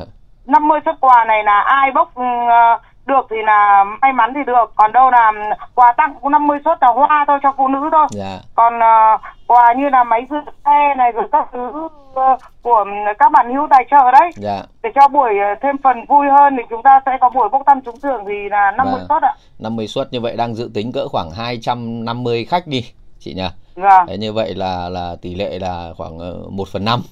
năm 0.46 0.68
mươi 0.68 0.80
suất 0.84 0.94
quà 1.00 1.24
này 1.24 1.44
là 1.44 1.60
ai 1.60 1.92
bốc 1.92 2.12
uh, 2.18 2.82
được 3.10 3.26
thì 3.30 3.36
là 3.44 3.84
may 4.02 4.12
mắn 4.12 4.32
thì 4.34 4.40
được. 4.46 4.72
Còn 4.76 4.92
đâu 4.92 5.10
là 5.10 5.32
quà 5.74 5.92
tặng 5.96 6.14
cũng 6.20 6.32
50 6.32 6.58
suất 6.64 6.78
là 6.80 6.88
hoa 6.88 7.24
thôi 7.28 7.38
cho 7.42 7.54
phụ 7.56 7.68
nữ 7.68 7.80
thôi. 7.92 8.06
Yeah. 8.18 8.40
còn 8.54 8.74
uh, 8.76 9.20
quà 9.46 9.74
như 9.78 9.88
là 9.88 10.04
máy 10.04 10.26
rửa 10.30 10.50
xe 10.64 10.94
này 10.98 11.12
rồi 11.12 11.24
các 11.32 11.48
thứ 11.52 11.68
uh, 11.68 12.40
của 12.62 12.84
các 13.18 13.32
bạn 13.32 13.54
hữu 13.54 13.66
tài 13.70 13.86
trợ 13.90 14.10
đấy. 14.10 14.30
Yeah. 14.42 14.64
để 14.82 14.90
cho 14.94 15.08
buổi 15.08 15.30
uh, 15.52 15.58
thêm 15.62 15.76
phần 15.82 15.96
vui 16.08 16.26
hơn 16.38 16.56
thì 16.56 16.62
chúng 16.70 16.82
ta 16.82 17.00
sẽ 17.06 17.12
có 17.20 17.30
buổi 17.30 17.48
bốc 17.48 17.62
thăm 17.66 17.80
trúng 17.80 18.00
thưởng 18.02 18.24
thì 18.28 18.48
là 18.50 18.70
50 18.70 18.94
vâng. 18.98 19.06
suất 19.08 19.22
ạ. 19.22 19.34
50 19.58 19.88
suất 19.88 20.12
như 20.12 20.20
vậy 20.20 20.36
đang 20.36 20.54
dự 20.54 20.70
tính 20.74 20.92
cỡ 20.92 21.08
khoảng 21.08 21.30
250 21.30 22.44
khách 22.44 22.66
đi 22.66 22.84
chị 23.18 23.34
nhỉ 23.34 23.48
Vâng. 23.80 24.06
Đấy, 24.06 24.18
như 24.18 24.32
vậy 24.32 24.54
là 24.54 24.88
là 24.88 25.16
tỷ 25.22 25.34
lệ 25.34 25.58
là 25.58 25.92
khoảng 25.96 26.18
1 26.56 26.68
phần 26.68 26.84
5 26.84 27.02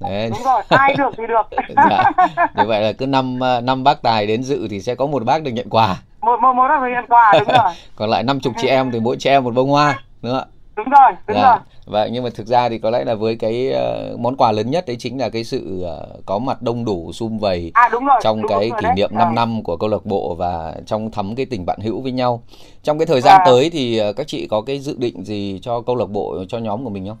Đấy. 0.00 0.30
Đúng 0.30 0.42
rồi, 0.44 0.62
ai 0.68 0.94
được 0.98 1.10
thì 1.16 1.24
được. 1.26 1.46
dạ. 1.90 2.10
Như 2.54 2.64
vậy 2.66 2.80
là 2.80 2.92
cứ 2.92 3.06
năm 3.06 3.38
năm 3.62 3.84
bác 3.84 4.02
tài 4.02 4.26
đến 4.26 4.42
dự 4.42 4.68
thì 4.70 4.80
sẽ 4.80 4.94
có 4.94 5.06
một 5.06 5.24
bác 5.24 5.42
được 5.42 5.50
nhận 5.50 5.70
quà. 5.70 5.96
Một 6.20 6.40
một 6.40 6.52
một 6.52 6.68
được 6.68 6.88
nhận 6.94 7.06
quà 7.08 7.32
đúng 7.32 7.48
rồi. 7.56 7.72
Còn 7.96 8.10
lại 8.10 8.22
50 8.22 8.54
chị 8.56 8.68
em 8.68 8.90
thì 8.90 9.00
mỗi 9.00 9.16
chị 9.18 9.30
em 9.30 9.44
một 9.44 9.54
bông 9.54 9.70
hoa 9.70 10.00
nữa. 10.22 10.44
Đúng 10.76 10.88
rồi, 10.88 11.12
đúng 11.26 11.36
dạ. 11.36 11.42
rồi. 11.42 11.58
Vậy 11.86 12.10
nhưng 12.12 12.24
mà 12.24 12.30
thực 12.34 12.46
ra 12.46 12.68
thì 12.68 12.78
có 12.78 12.90
lẽ 12.90 13.04
là 13.04 13.14
với 13.14 13.36
cái 13.36 13.72
uh, 14.12 14.20
món 14.20 14.36
quà 14.36 14.52
lớn 14.52 14.70
nhất 14.70 14.86
đấy 14.86 14.96
chính 14.98 15.18
là 15.18 15.28
cái 15.28 15.44
sự 15.44 15.84
uh, 15.84 16.26
có 16.26 16.38
mặt 16.38 16.62
đông 16.62 16.84
đủ 16.84 17.12
sum 17.12 17.38
vầy 17.38 17.70
à, 17.74 17.88
đúng 17.92 18.04
rồi, 18.04 18.20
trong 18.22 18.42
đúng 18.42 18.48
cái 18.48 18.70
rồi 18.70 18.78
kỷ 18.80 18.86
niệm 18.96 19.10
đấy. 19.10 19.18
5 19.18 19.28
à. 19.28 19.32
năm 19.34 19.62
của 19.62 19.76
câu 19.76 19.88
lạc 19.88 20.06
bộ 20.06 20.34
và 20.34 20.74
trong 20.86 21.10
thắm 21.10 21.34
cái 21.34 21.46
tình 21.46 21.66
bạn 21.66 21.78
hữu 21.80 22.00
với 22.00 22.12
nhau. 22.12 22.42
Trong 22.82 22.98
cái 22.98 23.06
thời 23.06 23.20
gian 23.20 23.40
à. 23.40 23.44
tới 23.46 23.70
thì 23.70 24.02
uh, 24.10 24.16
các 24.16 24.26
chị 24.26 24.46
có 24.50 24.62
cái 24.62 24.78
dự 24.78 24.96
định 24.98 25.24
gì 25.24 25.58
cho 25.62 25.80
câu 25.80 25.96
lạc 25.96 26.10
bộ 26.10 26.44
cho 26.48 26.58
nhóm 26.58 26.84
của 26.84 26.90
mình 26.90 27.08
không? 27.08 27.18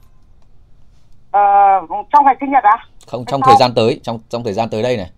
uh, 1.36 2.06
trong 2.12 2.24
ngày 2.24 2.36
sinh 2.40 2.50
nhật 2.50 2.64
á? 2.64 2.86
Không, 3.06 3.24
trong 3.24 3.40
thời 3.44 3.56
gian 3.60 3.74
tới, 3.74 4.00
trong 4.02 4.18
trong 4.28 4.44
thời 4.44 4.52
gian 4.52 4.68
tới 4.68 4.82
đây 4.82 4.96
này. 4.96 5.10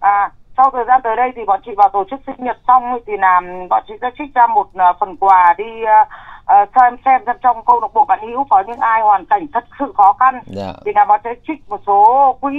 À, 0.00 0.32
sau 0.58 0.70
thời 0.72 0.84
gian 0.88 1.00
tới 1.04 1.16
đây 1.16 1.30
thì 1.36 1.42
bọn 1.44 1.60
chị 1.64 1.72
vào 1.76 1.88
tổ 1.92 2.04
chức 2.10 2.20
sinh 2.26 2.44
nhật 2.44 2.56
xong 2.66 2.82
thì 3.06 3.12
làm 3.18 3.68
bọn 3.70 3.84
chị 3.88 3.94
sẽ 4.00 4.10
trích 4.18 4.34
ra 4.34 4.46
một 4.46 4.68
uh, 4.68 4.96
phần 5.00 5.16
quà 5.16 5.54
đi 5.58 5.64
uh, 5.64 6.68
xem 6.74 6.96
xem 7.04 7.22
xem 7.26 7.36
trong 7.42 7.64
câu 7.66 7.80
lạc 7.80 7.88
bộ 7.94 8.04
bạn 8.04 8.18
hữu 8.28 8.44
có 8.50 8.62
những 8.66 8.80
ai 8.80 9.00
hoàn 9.02 9.24
cảnh 9.24 9.46
thật 9.54 9.64
sự 9.78 9.92
khó 9.96 10.12
khăn 10.12 10.34
yeah. 10.34 10.44
Dạ. 10.46 10.72
thì 10.84 10.92
là 10.94 11.04
bọn 11.04 11.20
sẽ 11.24 11.34
trích 11.46 11.68
một 11.68 11.80
số 11.86 12.32
quỹ 12.40 12.56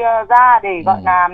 uh, 0.00 0.28
ra 0.28 0.58
để 0.62 0.82
gọi 0.86 0.96
ừ. 0.96 1.02
là 1.04 1.28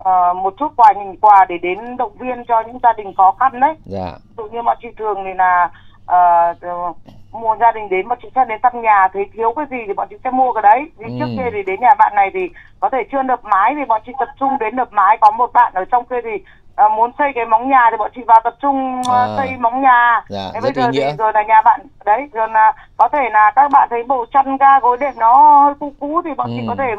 uh, 0.00 0.36
một 0.36 0.54
chút 0.58 0.72
quà 0.76 0.92
nhìn 0.92 1.16
quà 1.20 1.46
để 1.48 1.58
đến 1.58 1.96
động 1.96 2.12
viên 2.18 2.44
cho 2.48 2.62
những 2.66 2.78
gia 2.82 2.92
đình 2.92 3.14
khó 3.16 3.34
khăn 3.40 3.60
đấy. 3.60 3.74
Dạ. 3.84 4.12
Tự 4.36 4.48
nhiên 4.52 4.64
bọn 4.64 4.78
chị 4.82 4.88
thường 4.98 5.16
thì 5.24 5.30
là 5.34 5.70
uh, 6.04 6.96
mua 7.34 7.56
gia 7.60 7.72
đình 7.72 7.88
đến 7.88 8.08
bọn 8.08 8.18
chị 8.22 8.28
sẽ 8.34 8.44
đến 8.48 8.60
thăm 8.62 8.82
nhà 8.82 9.08
thấy 9.12 9.26
thiếu 9.34 9.52
cái 9.56 9.66
gì 9.70 9.76
thì 9.86 9.92
bọn 9.92 10.06
chị 10.10 10.16
sẽ 10.24 10.30
mua 10.30 10.52
cái 10.52 10.62
đấy 10.62 10.80
vì 10.98 11.06
ừ. 11.06 11.14
trước 11.18 11.30
kia 11.36 11.50
thì 11.52 11.62
đến 11.62 11.80
nhà 11.80 11.94
bạn 11.98 12.12
này 12.14 12.30
thì 12.34 12.40
có 12.80 12.88
thể 12.88 12.98
chưa 13.12 13.22
nợp 13.22 13.44
mái 13.44 13.74
thì 13.74 13.84
bọn 13.88 14.02
chị 14.06 14.12
tập 14.18 14.28
trung 14.40 14.58
đến 14.60 14.76
nợp 14.76 14.92
mái 14.92 15.18
có 15.20 15.30
một 15.30 15.52
bạn 15.52 15.72
ở 15.74 15.84
trong 15.84 16.04
kia 16.04 16.20
thì 16.24 16.44
à, 16.76 16.88
muốn 16.88 17.10
xây 17.18 17.32
cái 17.34 17.46
móng 17.46 17.68
nhà 17.68 17.88
thì 17.90 17.96
bọn 17.96 18.10
chị 18.14 18.20
vào 18.26 18.40
tập 18.44 18.54
trung 18.62 19.02
à. 19.10 19.36
xây 19.36 19.48
móng 19.58 19.82
nhà 19.82 20.22
dạ, 20.28 20.50
thế 20.54 20.60
bây 20.62 20.72
giờ 20.72 20.90
thì 20.92 21.00
rồi 21.18 21.32
là 21.34 21.42
nhà 21.42 21.62
bạn 21.64 21.80
đấy 22.04 22.28
rồi 22.32 22.48
là 22.48 22.72
có 22.96 23.08
thể 23.08 23.30
là 23.32 23.52
các 23.56 23.70
bạn 23.72 23.88
thấy 23.90 24.02
bộ 24.02 24.26
chăn 24.32 24.56
ga 24.56 24.80
gối 24.80 24.96
đệm 25.00 25.12
nó 25.16 25.62
hơi 25.64 25.74
cũ 25.80 25.92
cũ 26.00 26.22
thì 26.24 26.30
bọn 26.36 26.50
ừ. 26.50 26.54
chị 26.56 26.64
có 26.68 26.74
thể 26.78 26.94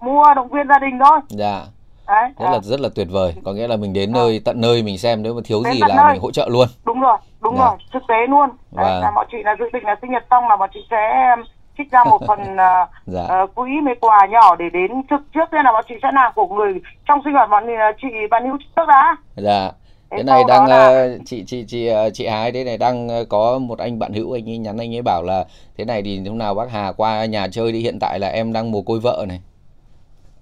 mua 0.00 0.24
động 0.36 0.48
viên 0.48 0.68
gia 0.68 0.78
đình 0.78 0.98
thôi 1.04 1.20
dạ 1.28 1.60
Đấy, 2.06 2.30
rất 2.38 2.46
à. 2.46 2.52
là 2.52 2.60
rất 2.62 2.80
là 2.80 2.88
tuyệt 2.94 3.06
vời 3.10 3.34
có 3.44 3.52
nghĩa 3.52 3.68
là 3.68 3.76
mình 3.76 3.92
đến 3.92 4.10
à. 4.10 4.14
nơi 4.14 4.40
tận 4.44 4.60
nơi 4.60 4.82
mình 4.82 4.98
xem 4.98 5.22
nếu 5.22 5.34
mà 5.34 5.40
thiếu 5.44 5.62
đến 5.64 5.72
gì 5.72 5.80
là 5.80 5.96
nơi. 5.96 6.12
mình 6.12 6.22
hỗ 6.22 6.30
trợ 6.30 6.48
luôn 6.50 6.68
đúng 6.84 7.00
rồi 7.00 7.16
đúng 7.40 7.56
dạ. 7.56 7.64
rồi 7.64 7.76
thực 7.92 8.02
tế 8.08 8.14
luôn 8.28 8.48
Đấy, 8.72 8.84
và... 8.84 9.00
là 9.00 9.12
bọn 9.14 9.26
chị 9.32 9.38
là 9.44 9.56
dự 9.58 9.64
định 9.72 9.84
là 9.84 9.96
sinh 10.02 10.10
nhật 10.10 10.24
xong 10.30 10.48
là 10.48 10.56
bọn 10.56 10.70
chị 10.74 10.80
sẽ 10.90 11.34
trích 11.78 11.90
ra 11.90 12.04
một 12.04 12.22
phần 12.28 12.40
uh, 12.40 12.88
dạ. 13.06 13.42
uh, 13.42 13.54
quỹ 13.54 13.70
mấy 13.84 13.94
quà 14.00 14.26
nhỏ 14.30 14.56
để 14.56 14.64
đến 14.72 14.90
trực 15.10 15.20
trước 15.34 15.44
tiên 15.52 15.60
là 15.64 15.72
bọn 15.72 15.84
chị 15.88 15.94
sẽ 16.02 16.08
làm 16.14 16.32
của 16.34 16.46
người 16.46 16.74
trong 17.08 17.20
sinh 17.24 17.32
hoạt 17.32 17.50
bọn 17.50 17.64
chị 18.02 18.08
bạn 18.30 18.46
hữu 18.46 18.58
trước 18.76 18.86
đã 18.88 19.16
dạ 19.36 19.70
cái 20.10 20.24
này 20.24 20.42
đang 20.48 20.66
là... 20.66 21.08
uh, 21.14 21.20
chị 21.26 21.44
chị 21.46 21.64
chị 21.68 21.90
chị 22.14 22.26
Hà 22.26 22.50
đấy 22.50 22.64
này 22.64 22.78
đang 22.78 23.08
có 23.28 23.58
một 23.58 23.78
anh 23.78 23.98
bạn 23.98 24.12
hữu 24.12 24.32
anh 24.32 24.48
ấy 24.48 24.58
nhắn 24.58 24.78
anh 24.78 24.94
ấy 24.94 25.02
bảo 25.02 25.22
là 25.22 25.44
thế 25.78 25.84
này 25.84 26.02
thì 26.02 26.20
lúc 26.20 26.34
nào 26.34 26.54
bác 26.54 26.70
Hà 26.70 26.92
qua 26.92 27.24
nhà 27.24 27.48
chơi 27.48 27.72
đi 27.72 27.80
hiện 27.80 27.98
tại 28.00 28.18
là 28.18 28.28
em 28.28 28.52
đang 28.52 28.70
mồ 28.72 28.82
côi 28.82 29.00
vợ 29.00 29.24
này 29.28 29.40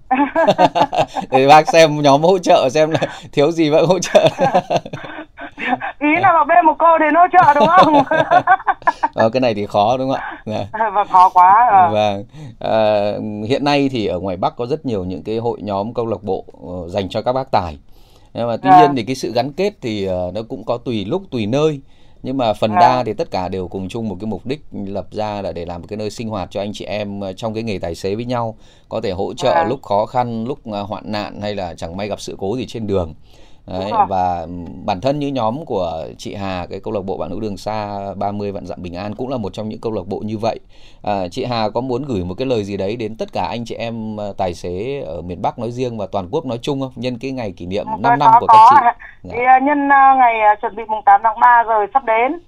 để 1.31 1.47
bác 1.47 1.67
xem 1.67 2.01
nhóm 2.01 2.21
hỗ 2.21 2.37
trợ 2.37 2.69
xem 2.71 2.91
là 2.91 2.99
thiếu 3.31 3.51
gì 3.51 3.69
vẫn 3.69 3.85
hỗ 3.85 3.99
trợ 3.99 4.29
ý 5.99 6.15
là 6.21 6.33
vào 6.33 6.45
bên 6.45 6.65
một 6.65 6.75
cô 6.79 6.97
đến 6.97 7.13
hỗ 7.15 7.25
trợ 7.33 7.53
đúng 7.53 7.67
không 7.67 8.03
ờ, 9.13 9.29
cái 9.29 9.41
này 9.41 9.53
thì 9.53 9.65
khó 9.65 9.97
đúng 9.97 10.09
không 10.09 10.19
ạ 10.19 10.37
dạ. 10.45 10.89
vâng 10.89 11.07
khó 11.07 11.29
quá 11.29 11.69
à. 11.71 11.89
vâng 11.89 12.23
à, 12.59 13.11
hiện 13.47 13.63
nay 13.63 13.89
thì 13.91 14.05
ở 14.05 14.19
ngoài 14.19 14.37
bắc 14.37 14.55
có 14.55 14.65
rất 14.65 14.85
nhiều 14.85 15.03
những 15.03 15.23
cái 15.23 15.37
hội 15.37 15.59
nhóm 15.61 15.93
câu 15.93 16.05
lạc 16.05 16.23
bộ 16.23 16.45
ờ, 16.67 16.89
dành 16.89 17.09
cho 17.09 17.21
các 17.21 17.33
bác 17.33 17.51
tài 17.51 17.77
nhưng 18.33 18.47
mà 18.47 18.57
tuy 18.57 18.69
à. 18.69 18.81
nhiên 18.81 18.95
thì 18.95 19.03
cái 19.03 19.15
sự 19.15 19.31
gắn 19.33 19.53
kết 19.53 19.73
thì 19.81 20.09
uh, 20.09 20.33
nó 20.33 20.41
cũng 20.49 20.63
có 20.63 20.77
tùy 20.77 21.05
lúc 21.05 21.23
tùy 21.31 21.45
nơi 21.45 21.81
nhưng 22.25 22.37
mà 22.37 22.53
phần 22.53 22.71
à. 22.71 22.79
đa 22.79 23.03
thì 23.03 23.13
tất 23.13 23.31
cả 23.31 23.47
đều 23.49 23.67
cùng 23.67 23.89
chung 23.89 24.09
một 24.09 24.17
cái 24.19 24.27
mục 24.27 24.45
đích 24.45 24.61
lập 24.71 25.07
ra 25.11 25.41
là 25.41 25.51
để 25.51 25.65
làm 25.65 25.81
một 25.81 25.87
cái 25.89 25.97
nơi 25.97 26.09
sinh 26.09 26.29
hoạt 26.29 26.51
cho 26.51 26.61
anh 26.61 26.73
chị 26.73 26.85
em 26.85 27.19
ờ, 27.19 27.33
trong 27.33 27.53
cái 27.53 27.63
nghề 27.63 27.79
tài 27.79 27.95
xế 27.95 28.15
với 28.15 28.25
nhau 28.25 28.57
có 28.89 29.01
thể 29.01 29.11
hỗ 29.11 29.33
trợ 29.33 29.51
à. 29.51 29.65
lúc 29.69 29.83
khó 29.83 30.05
khăn 30.05 30.45
lúc 30.45 30.59
ờ, 30.71 30.83
hoạn 30.83 31.11
nạn 31.11 31.41
hay 31.41 31.55
là 31.55 31.73
chẳng 31.73 31.97
may 31.97 32.07
gặp 32.07 32.21
sự 32.21 32.35
cố 32.39 32.57
gì 32.57 32.65
trên 32.67 32.87
đường 32.87 33.13
Đấy, 33.67 33.91
và 34.09 34.47
bản 34.85 35.01
thân 35.01 35.19
như 35.19 35.27
nhóm 35.27 35.65
của 35.65 36.05
chị 36.17 36.35
Hà 36.35 36.65
cái 36.69 36.79
câu 36.83 36.93
lạc 36.93 37.01
bộ 37.05 37.17
bạn 37.17 37.29
nữ 37.29 37.39
đường 37.41 37.57
xa 37.57 37.99
30 38.15 38.51
vạn 38.51 38.65
dặm 38.65 38.81
bình 38.81 38.95
an 38.95 39.15
cũng 39.15 39.29
là 39.29 39.37
một 39.37 39.53
trong 39.53 39.69
những 39.69 39.81
câu 39.81 39.91
lạc 39.91 40.07
bộ 40.07 40.19
như 40.25 40.37
vậy 40.37 40.59
à, 41.03 41.27
chị 41.31 41.45
Hà 41.45 41.69
có 41.69 41.81
muốn 41.81 42.03
gửi 42.07 42.23
một 42.23 42.35
cái 42.37 42.47
lời 42.47 42.63
gì 42.63 42.77
đấy 42.77 42.95
đến 42.95 43.17
tất 43.19 43.33
cả 43.33 43.47
anh 43.49 43.65
chị 43.65 43.75
em 43.75 44.17
ờ, 44.17 44.33
tài 44.37 44.53
xế 44.53 45.03
ở 45.07 45.21
miền 45.21 45.41
Bắc 45.41 45.59
nói 45.59 45.71
riêng 45.71 45.97
và 45.97 46.07
toàn 46.11 46.27
quốc 46.31 46.45
nói 46.45 46.59
chung 46.61 46.81
không 46.81 46.91
nhân 46.95 47.17
cái 47.21 47.31
ngày 47.31 47.53
kỷ 47.57 47.65
niệm 47.65 47.85
5 47.85 48.01
có, 48.03 48.15
năm 48.15 48.31
của 48.39 48.47
có. 48.47 48.69
các 48.71 48.95
chị 49.23 49.29
thì 49.31 49.37
dạ. 49.45 49.59
nhân 49.59 49.87
ngày 50.17 50.33
chuẩn 50.61 50.75
bị 50.75 50.83
mùng 50.87 51.01
8 51.05 51.21
tháng 51.23 51.39
3 51.39 51.63
rồi 51.63 51.87
sắp 51.93 52.03
đến 52.05 52.39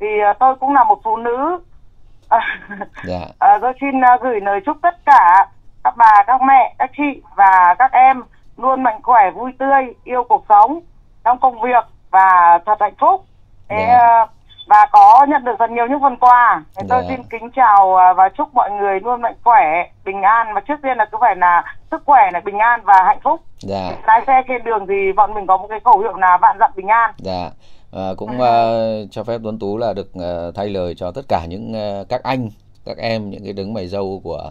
thì 0.00 0.06
tôi 0.40 0.54
cũng 0.60 0.74
là 0.74 0.84
một 0.84 1.00
phụ 1.04 1.16
nữ 1.16 1.58
dạ. 3.04 3.26
à, 3.38 3.58
tôi 3.60 3.72
xin 3.80 3.90
gửi 4.22 4.40
lời 4.40 4.60
chúc 4.66 4.76
tất 4.82 4.96
cả 5.06 5.46
các 5.84 5.94
bà 5.96 6.24
các 6.26 6.40
mẹ 6.42 6.74
các 6.78 6.90
chị 6.96 7.22
và 7.36 7.74
các 7.78 7.92
em 7.92 8.22
luôn 8.56 8.82
mạnh 8.82 9.00
khỏe 9.02 9.30
vui 9.34 9.52
tươi 9.58 9.94
yêu 10.04 10.24
cuộc 10.28 10.44
sống 10.48 10.80
trong 11.24 11.38
công 11.38 11.60
việc 11.60 11.84
và 12.10 12.58
thật 12.66 12.76
hạnh 12.80 12.94
phúc 13.00 13.24
yeah. 13.68 13.88
Dạ. 13.88 14.26
và 14.66 14.86
có 14.92 15.26
nhận 15.28 15.44
được 15.44 15.54
thật 15.58 15.70
nhiều 15.70 15.86
những 15.90 16.00
phần 16.02 16.16
quà 16.16 16.64
thế 16.76 16.80
yeah. 16.80 16.88
tôi 16.88 17.02
dạ. 17.02 17.08
xin 17.08 17.22
kính 17.30 17.50
chào 17.50 17.96
à, 17.96 18.12
và 18.12 18.28
chúc 18.28 18.54
mọi 18.54 18.70
người 18.70 19.00
luôn 19.00 19.22
mạnh 19.22 19.36
khỏe 19.44 19.90
bình 20.04 20.22
an 20.22 20.46
và 20.54 20.60
trước 20.60 20.74
tiên 20.82 20.96
là 20.96 21.04
cứ 21.12 21.18
phải 21.20 21.36
là 21.36 21.76
sức 21.90 22.02
khỏe 22.06 22.30
là 22.32 22.40
bình 22.40 22.58
an 22.58 22.80
và 22.84 23.02
hạnh 23.06 23.20
phúc 23.24 23.40
yeah. 23.68 23.92
Dạ. 23.92 23.96
lái 24.06 24.22
xe 24.26 24.42
trên 24.48 24.64
đường 24.64 24.86
thì 24.88 25.12
bọn 25.16 25.34
mình 25.34 25.46
có 25.46 25.56
một 25.56 25.66
cái 25.68 25.80
khẩu 25.84 25.98
hiệu 25.98 26.16
là 26.16 26.38
vạn 26.42 26.56
dặm 26.60 26.70
bình 26.76 26.88
an 26.88 27.14
yeah. 27.26 27.52
À, 27.92 28.08
cũng 28.16 28.30
uh, 28.30 29.10
cho 29.10 29.24
phép 29.24 29.40
Tuấn 29.44 29.58
Tú 29.58 29.78
là 29.78 29.92
được 29.92 30.10
uh, 30.18 30.54
thay 30.54 30.68
lời 30.68 30.94
cho 30.94 31.12
tất 31.12 31.22
cả 31.28 31.46
những 31.48 31.72
uh, 31.72 32.08
các 32.08 32.22
anh, 32.22 32.50
các 32.84 32.96
em, 32.98 33.30
những 33.30 33.44
cái 33.44 33.52
đứng 33.52 33.74
mày 33.74 33.86
dâu 33.86 34.20
của 34.24 34.50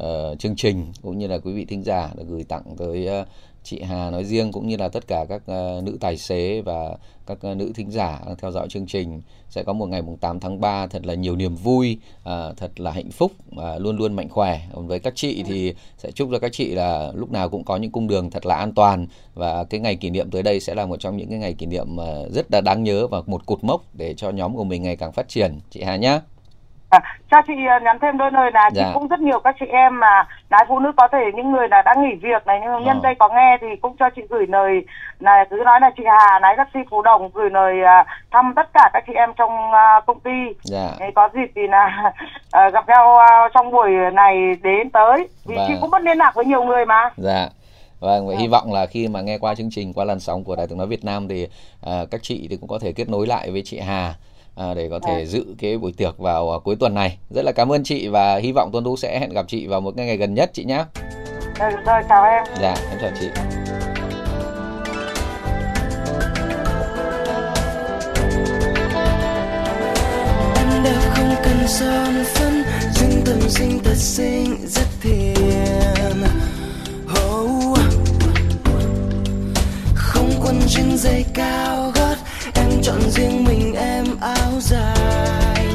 uh, 0.00 0.38
chương 0.38 0.56
trình 0.56 0.86
cũng 1.02 1.18
như 1.18 1.26
là 1.26 1.38
quý 1.38 1.52
vị 1.52 1.64
thính 1.64 1.82
giả 1.82 2.10
đã 2.16 2.22
gửi 2.28 2.44
tặng 2.44 2.62
tới 2.78 3.08
uh, 3.20 3.26
chị 3.62 3.82
Hà 3.82 4.10
nói 4.10 4.24
riêng 4.24 4.52
cũng 4.52 4.68
như 4.68 4.76
là 4.76 4.88
tất 4.88 5.06
cả 5.06 5.24
các 5.28 5.42
uh, 5.42 5.84
nữ 5.84 5.96
tài 6.00 6.16
xế 6.16 6.60
và 6.60 6.96
các 7.26 7.38
uh, 7.50 7.56
nữ 7.56 7.72
thính 7.74 7.90
giả 7.90 8.20
đang 8.26 8.36
theo 8.36 8.50
dõi 8.50 8.68
chương 8.68 8.86
trình 8.86 9.22
sẽ 9.50 9.62
có 9.62 9.72
một 9.72 9.86
ngày 9.86 10.02
mùng 10.02 10.16
8 10.16 10.40
tháng 10.40 10.60
3 10.60 10.86
thật 10.86 11.06
là 11.06 11.14
nhiều 11.14 11.36
niềm 11.36 11.56
vui, 11.56 11.98
uh, 12.18 12.56
thật 12.56 12.80
là 12.80 12.90
hạnh 12.90 13.10
phúc 13.10 13.32
và 13.52 13.74
uh, 13.74 13.82
luôn 13.82 13.96
luôn 13.96 14.12
mạnh 14.12 14.28
khỏe. 14.28 14.60
Còn 14.74 14.86
với 14.86 14.98
các 14.98 15.12
chị 15.16 15.42
thì 15.46 15.74
sẽ 15.98 16.10
chúc 16.10 16.28
cho 16.32 16.38
các 16.38 16.52
chị 16.52 16.74
là 16.74 17.12
lúc 17.14 17.30
nào 17.30 17.48
cũng 17.48 17.64
có 17.64 17.76
những 17.76 17.90
cung 17.90 18.08
đường 18.08 18.30
thật 18.30 18.46
là 18.46 18.54
an 18.54 18.74
toàn 18.74 19.06
và 19.34 19.64
cái 19.64 19.80
ngày 19.80 19.96
kỷ 19.96 20.10
niệm 20.10 20.30
tới 20.30 20.42
đây 20.42 20.60
sẽ 20.60 20.74
là 20.74 20.86
một 20.86 20.96
trong 21.00 21.16
những 21.16 21.28
cái 21.28 21.38
ngày 21.38 21.54
kỷ 21.54 21.66
niệm 21.66 21.96
uh, 21.96 22.32
rất 22.32 22.46
là 22.52 22.60
đáng 22.60 22.82
nhớ 22.82 23.06
và 23.06 23.22
một 23.26 23.46
cột 23.46 23.64
mốc 23.64 23.84
để 23.94 24.14
cho 24.14 24.30
nhóm 24.30 24.56
của 24.56 24.64
mình 24.64 24.82
ngày 24.82 24.96
càng 24.96 25.12
phát 25.12 25.28
triển. 25.28 25.60
Chị 25.70 25.82
Hà 25.82 25.96
nhé. 25.96 26.20
À, 26.90 27.00
cho 27.30 27.42
chị 27.46 27.52
uh, 27.76 27.82
nhắn 27.82 27.98
thêm 28.02 28.18
đôi 28.18 28.30
lời 28.32 28.50
là 28.54 28.70
dạ. 28.72 28.82
chị 28.84 28.90
cũng 28.94 29.08
rất 29.08 29.20
nhiều 29.20 29.40
các 29.44 29.56
chị 29.60 29.66
em 29.66 30.00
mà 30.00 30.26
lái 30.50 30.64
phụ 30.68 30.78
nữ 30.78 30.92
có 30.96 31.08
thể 31.12 31.18
những 31.34 31.52
người 31.52 31.68
là 31.68 31.82
đã 31.82 31.94
nghỉ 31.98 32.14
việc 32.22 32.46
này 32.46 32.60
nhưng 32.62 32.84
nhân 32.84 32.96
ờ. 32.96 33.00
đây 33.02 33.14
có 33.18 33.28
nghe 33.28 33.58
thì 33.60 33.66
cũng 33.82 33.96
cho 33.98 34.10
chị 34.16 34.22
gửi 34.30 34.46
lời 34.46 34.84
là 35.20 35.44
cứ 35.50 35.56
nói 35.64 35.80
là 35.80 35.90
chị 35.96 36.02
Hà 36.06 36.38
lái 36.38 36.54
taxi 36.56 36.78
Phú 36.90 37.02
Đồng 37.02 37.30
gửi 37.34 37.50
lời 37.50 37.74
uh, 37.82 38.06
thăm 38.30 38.52
tất 38.56 38.68
cả 38.74 38.90
các 38.92 39.04
chị 39.06 39.12
em 39.12 39.30
trong 39.38 39.52
uh, 39.70 40.06
công 40.06 40.20
ty. 40.20 40.54
Dạ. 40.62 40.88
Có 41.14 41.28
dịp 41.34 41.52
thì 41.54 41.62
là 41.68 42.12
uh, 42.66 42.72
gặp 42.74 42.88
nhau 42.88 43.18
uh, 43.18 43.52
trong 43.54 43.70
buổi 43.70 43.90
này 44.12 44.36
đến 44.62 44.90
tới 44.90 45.28
vì 45.46 45.56
và... 45.56 45.64
chị 45.68 45.74
cũng 45.80 45.90
mất 45.90 46.02
liên 46.02 46.18
lạc 46.18 46.32
với 46.34 46.44
nhiều 46.44 46.64
người 46.64 46.86
mà. 46.86 47.10
Dạ. 47.16 47.48
Vâng, 48.00 48.28
và 48.28 48.34
hy 48.38 48.48
vọng 48.48 48.72
là 48.72 48.86
khi 48.86 49.08
mà 49.08 49.20
nghe 49.20 49.38
qua 49.38 49.54
chương 49.54 49.70
trình 49.70 49.92
qua 49.92 50.04
làn 50.04 50.20
sóng 50.20 50.44
của 50.44 50.56
Đài 50.56 50.66
tiếng 50.66 50.78
nói 50.78 50.86
Việt 50.86 51.04
Nam 51.04 51.28
thì 51.28 51.44
uh, 51.86 52.10
các 52.10 52.20
chị 52.22 52.46
thì 52.50 52.56
cũng 52.56 52.68
có 52.68 52.78
thể 52.78 52.92
kết 52.92 53.08
nối 53.08 53.26
lại 53.26 53.50
với 53.50 53.62
chị 53.64 53.78
Hà 53.78 54.14
à, 54.60 54.74
để 54.74 54.88
có 54.90 54.98
thể 55.06 55.12
à. 55.12 55.24
dự 55.24 55.44
cái 55.58 55.78
buổi 55.78 55.92
tiệc 55.92 56.18
vào 56.18 56.52
à, 56.52 56.58
cuối 56.64 56.76
tuần 56.76 56.94
này. 56.94 57.18
Rất 57.30 57.44
là 57.44 57.52
cảm 57.52 57.72
ơn 57.72 57.84
chị 57.84 58.08
và 58.08 58.36
hy 58.36 58.52
vọng 58.52 58.70
Tuấn 58.72 58.84
Tú 58.84 58.96
sẽ 58.96 59.20
hẹn 59.20 59.30
gặp 59.30 59.44
chị 59.48 59.66
vào 59.66 59.80
một 59.80 59.96
ngày 59.96 60.16
gần 60.16 60.34
nhất 60.34 60.50
chị 60.54 60.64
nhé. 60.64 60.84
Rồi, 61.58 61.70
rồi 61.86 62.02
chào 62.08 62.24
em. 62.24 62.44
Dạ, 62.60 62.74
em 62.90 62.98
chào 63.00 63.10
chị. 63.20 63.28
Anh 70.54 70.84
đã 70.84 70.92
không 71.14 71.34
cần 71.44 71.66
son 71.66 72.24
phấn, 72.34 72.62
nhưng 73.00 73.22
tâm 73.24 73.40
sinh 73.48 73.78
thật 73.84 73.96
xinh 73.96 74.56
rất 74.66 74.86
thiện. 75.02 76.24
Oh. 77.10 77.78
Không 79.94 80.30
quần 80.42 80.58
jean 80.58 80.96
dây 80.96 81.24
cao 81.34 81.89
chọn 82.82 83.10
riêng 83.10 83.44
mình 83.44 83.74
em 83.74 84.04
áo 84.20 84.52
dài. 84.60 85.66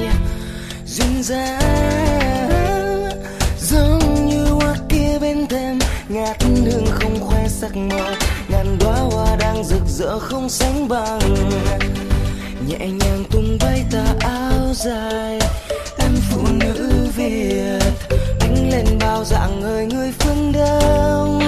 Duyên 0.85 1.23
dáng 1.23 3.09
giống 3.61 4.25
như 4.25 4.45
hoa 4.45 4.75
kia 4.89 5.19
bên 5.21 5.47
thềm, 5.47 5.79
ngát 6.09 6.43
hương 6.43 6.85
không 6.91 7.19
khoe 7.19 7.47
sắc 7.47 7.75
màu. 7.75 8.13
Ngàn 8.49 8.77
đóa 8.79 8.95
hoa 8.95 9.35
đang 9.35 9.63
rực 9.63 9.81
rỡ 9.87 10.19
không 10.19 10.49
sánh 10.49 10.87
bằng. 10.87 11.35
Nhẹ 12.67 12.79
nhàng 12.79 13.23
tung 13.31 13.57
bay 13.61 13.85
tà 13.91 14.05
áo 14.19 14.73
dài, 14.73 15.39
em 15.97 16.11
phụ 16.29 16.41
nữ 16.51 17.07
việt. 17.15 17.79
Đứng 18.39 18.69
lên 18.69 18.85
bao 18.99 19.25
dạng 19.25 19.59
người 19.59 19.85
người 19.85 20.13
phương 20.19 20.51
đông. 20.51 21.41